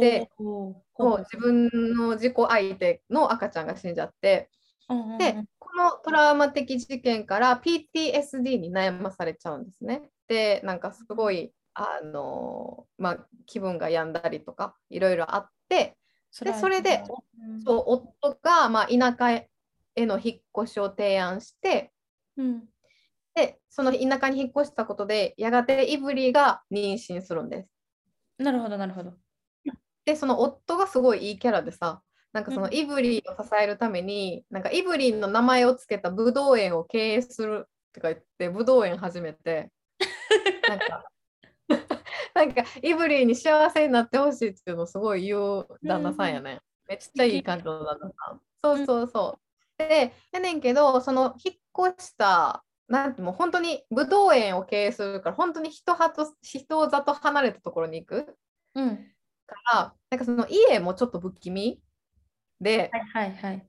[0.00, 0.82] でも
[1.16, 4.50] う自分の自己相手の赤ちゃんが死んじゃって、
[5.18, 10.10] でこのトラウマ的事件から PTSD に悩まされちゃうんですね。
[10.28, 15.96] でなんかすごいあの、まあ、気分が病んだりとかいろいろあって
[16.40, 17.02] でそれで、
[17.38, 19.48] うん、そう夫が、まあ、田舎へ
[20.06, 21.92] の引っ越しを提案して、
[22.36, 22.64] うん、
[23.34, 27.68] でその田舎に引っ越したことでやがてイブリーが妊娠するんです。
[28.38, 29.14] なるほどなるほど。
[30.04, 32.00] でその夫がすごいいいキャラでさ
[32.32, 39.70] なんかそのイブリーを支えるために、うん、なんかイブリーの名前を付けたブドウ園を経営するとか言ってブドウ園始めて
[40.68, 41.04] なんか。
[42.34, 49.38] なんかイブリーに幸せになってほしいっていうのをすごい言う旦那さんやね、うん、めっちゃいい感じの旦那さんそうそうそ
[49.78, 58.36] う、でやねんけどその引っ越したなんてもう本当に武道園を経営するから本当に人と人里離れたところに行く、
[58.74, 58.96] うん、
[59.46, 61.80] からなんかその家もちょっと不気味
[62.60, 63.66] で、はいはいはい、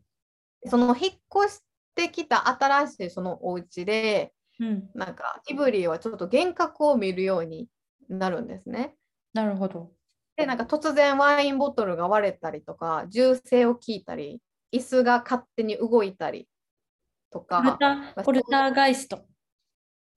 [0.66, 1.14] その引っ
[1.46, 1.62] 越し
[1.96, 7.68] てきた新しいそのお家でうん、なんかイブリーはちょっと幻覚を見るように
[8.10, 8.96] なるんですね。
[9.34, 9.92] なるほど。
[10.36, 14.40] でなんか突然ワインボトルが割れたりとか銃声を聞いたり
[14.72, 16.48] 椅子が勝手に動いたり
[17.32, 17.78] とか
[18.24, 19.26] ポルターガイスト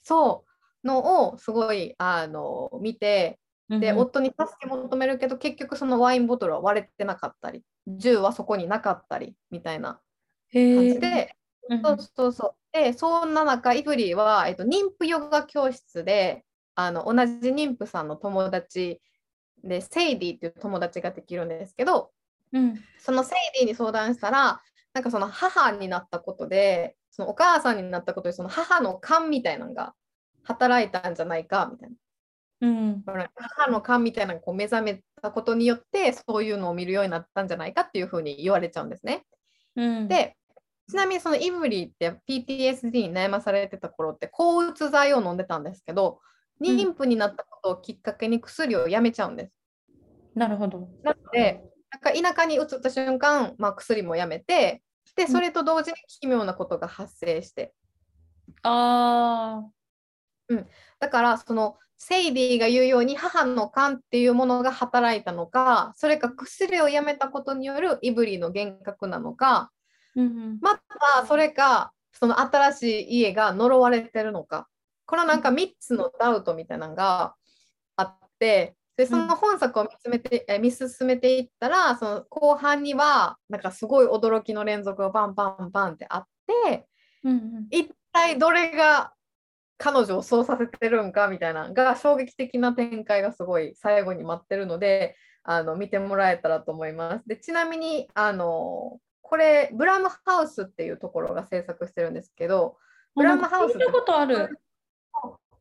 [0.03, 0.45] そ
[0.85, 3.39] うのをすごいあの見て
[3.69, 10.01] で、うん、夫に助け求めるけど結局そのワインボトルは割れてなかったり銃はそこになかったりみたいな
[10.53, 11.35] 感じで
[11.83, 12.55] そうそうそう。
[12.73, 16.45] で、そんな中、イブリーは、えっと、妊婦ヨガ教室で、
[16.75, 19.01] あの同じ妊婦さんの友達
[19.63, 22.11] で、セイディっていう友達ができるんですけど、
[22.53, 24.61] うん、そのセイディに相談したら、
[24.93, 29.95] なんかその母になったことで、そのお母さんになったことで、その母の勘みたいなのが
[30.43, 31.97] 働いたんじゃないかみたいな。
[32.63, 33.03] うん、
[33.35, 39.25] 母の勘みたいなのがこう目覚めたことによってそういうのを見るようになったんじゃないかっていうふうに言われちゃうんですね。
[39.77, 40.37] うん、で
[40.91, 46.19] ちなみにそのイブリーって PTSD に悩まされてた頃って抗うつ剤を飲んでたんですけど
[46.61, 49.53] 妊婦になったことをきっかけに薬をやめちゃうんです。
[50.35, 50.89] なるほど。
[51.03, 54.83] なのでなんか田舎に移った瞬間、まあ、薬もやめて
[55.17, 57.73] でそれと同時に奇妙なことが発生して。
[58.63, 59.71] ああ。
[60.49, 60.67] うん、
[60.99, 69.71] だからそのセイディが言うように母の勘っていうものが働いたのかそれか薬をやめたことによるイブリーの幻覚なのか
[70.17, 74.69] うんうん、またそれかその新しい家が呪われてるのか。
[75.07, 77.35] このなんか3つのダウトみたいなのが
[77.97, 86.87] あってでその本作を見つめて、え見進めていったらその後半にはなんかすごい驚きの連続がバンバンバンってあって
[87.25, 87.67] うんうん。
[87.71, 89.13] 一体どれが
[89.79, 97.27] 彼女をそうさせてるんかみたいなのが衝撃的な展開がすごい最後に待ってるのであの見てもらえたらと思います。
[97.27, 99.01] でちなみにあの
[99.31, 102.77] これブラムハウスっていうところが制作してるんですけど
[103.15, 104.59] ブラムハウスっことある。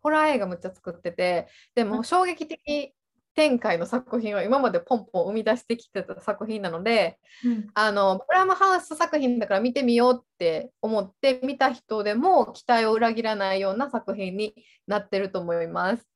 [0.01, 2.93] ホラー映画むっちゃ作っててでも衝撃的
[3.35, 14.55] 展開の作品を今までポンポン生み出してきてた作品なのでうんあのブラムハウス作品だから見てみようって思って見た人でも期待を裏切らないような作品に
[14.87, 16.07] なってると思います。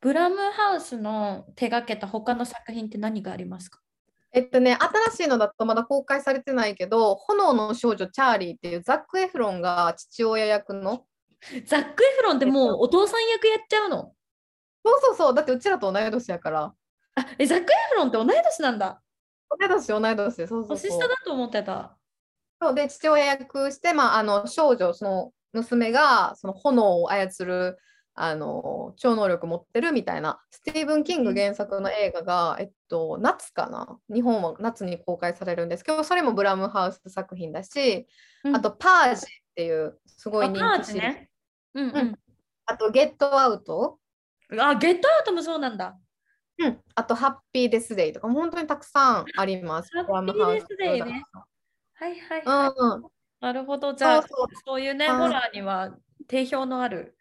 [0.00, 3.80] ブラムハウスの手がけた他の作品って何がありますか？
[4.36, 4.76] えっとね、
[5.08, 11.06] 新しいのだとまだ公開されてないけど、炎の少女チャーリーっていうザック・エフロンが父親役の。
[11.64, 14.12] ザック・エフロンってもうお父さん役やっちゃうの？
[14.84, 16.74] そうそうそう、だってうちらと同い年やから。
[17.14, 19.00] あえザック・エフロンって同い年なんだ。
[19.58, 20.90] 同い年、同い年、そうそう年。
[20.90, 21.96] 下だと思ってた。
[22.60, 27.78] そうで、父親役して、まあ、あの少女、その娘がその炎を操る
[28.18, 33.98] あの超能力持ってるみたいな、スティーブン・キング原作の映画が、えっと、夏かな？
[34.12, 35.84] 日本は夏に公開されるんです。
[35.84, 38.08] けど、それもブラムハウス作品だし、
[38.42, 38.56] うん。
[38.56, 41.30] あと、パージっていうすごい人あパー気シリーズ、ジね。
[41.74, 41.90] うん。
[41.90, 42.18] うん。
[42.64, 43.98] あと、ゲットアウト、
[44.48, 44.60] うん。
[44.60, 45.98] あ、ゲットアウトもそうなんだ。
[46.58, 49.90] うん、あと、ハッピーデスデイとか、本当にたくさんあります。
[49.92, 51.22] ハッピーデスデイね。
[51.92, 52.72] はいはい、はい。
[52.72, 52.94] うん。
[52.94, 53.02] うん、
[53.40, 53.92] なるほど。
[53.92, 54.22] じゃあ、
[54.64, 55.18] そういうね、うん。
[55.18, 55.94] ホラーには
[56.28, 57.15] 定評のある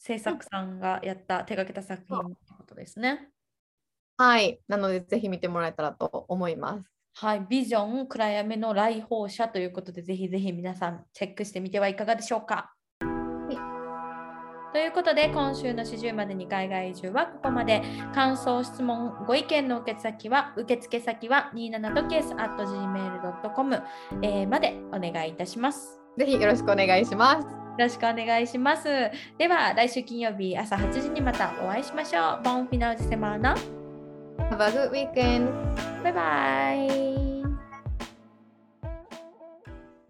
[0.00, 3.28] 制作さんがやった、手がけた作品ってことですね。
[4.16, 4.60] はい。
[4.66, 6.90] なので、ぜひ見てもらえたらと思います。
[7.14, 12.72] はい、ビジョン暗闇の来訪者ということで、ぜひぜひ皆さんチェックしてみてはいかがでしょうか。
[14.72, 17.82] ということで、今週の始終までに海外移住はここまで。
[18.14, 23.82] 感想、質問、ご意見の受け先は、受付先は27時 gmail.com
[24.48, 26.00] までお願いいたします。
[26.16, 27.69] ぜひよろしくお願いします。
[27.80, 28.84] よろしくお願いします。
[29.38, 32.44] では、来週金曜日朝8時にまたお会いしましょう。
[32.44, 33.54] ボンフィナウジセマーナ。
[34.50, 35.48] Have a good weekend!
[36.02, 37.29] バイバイ。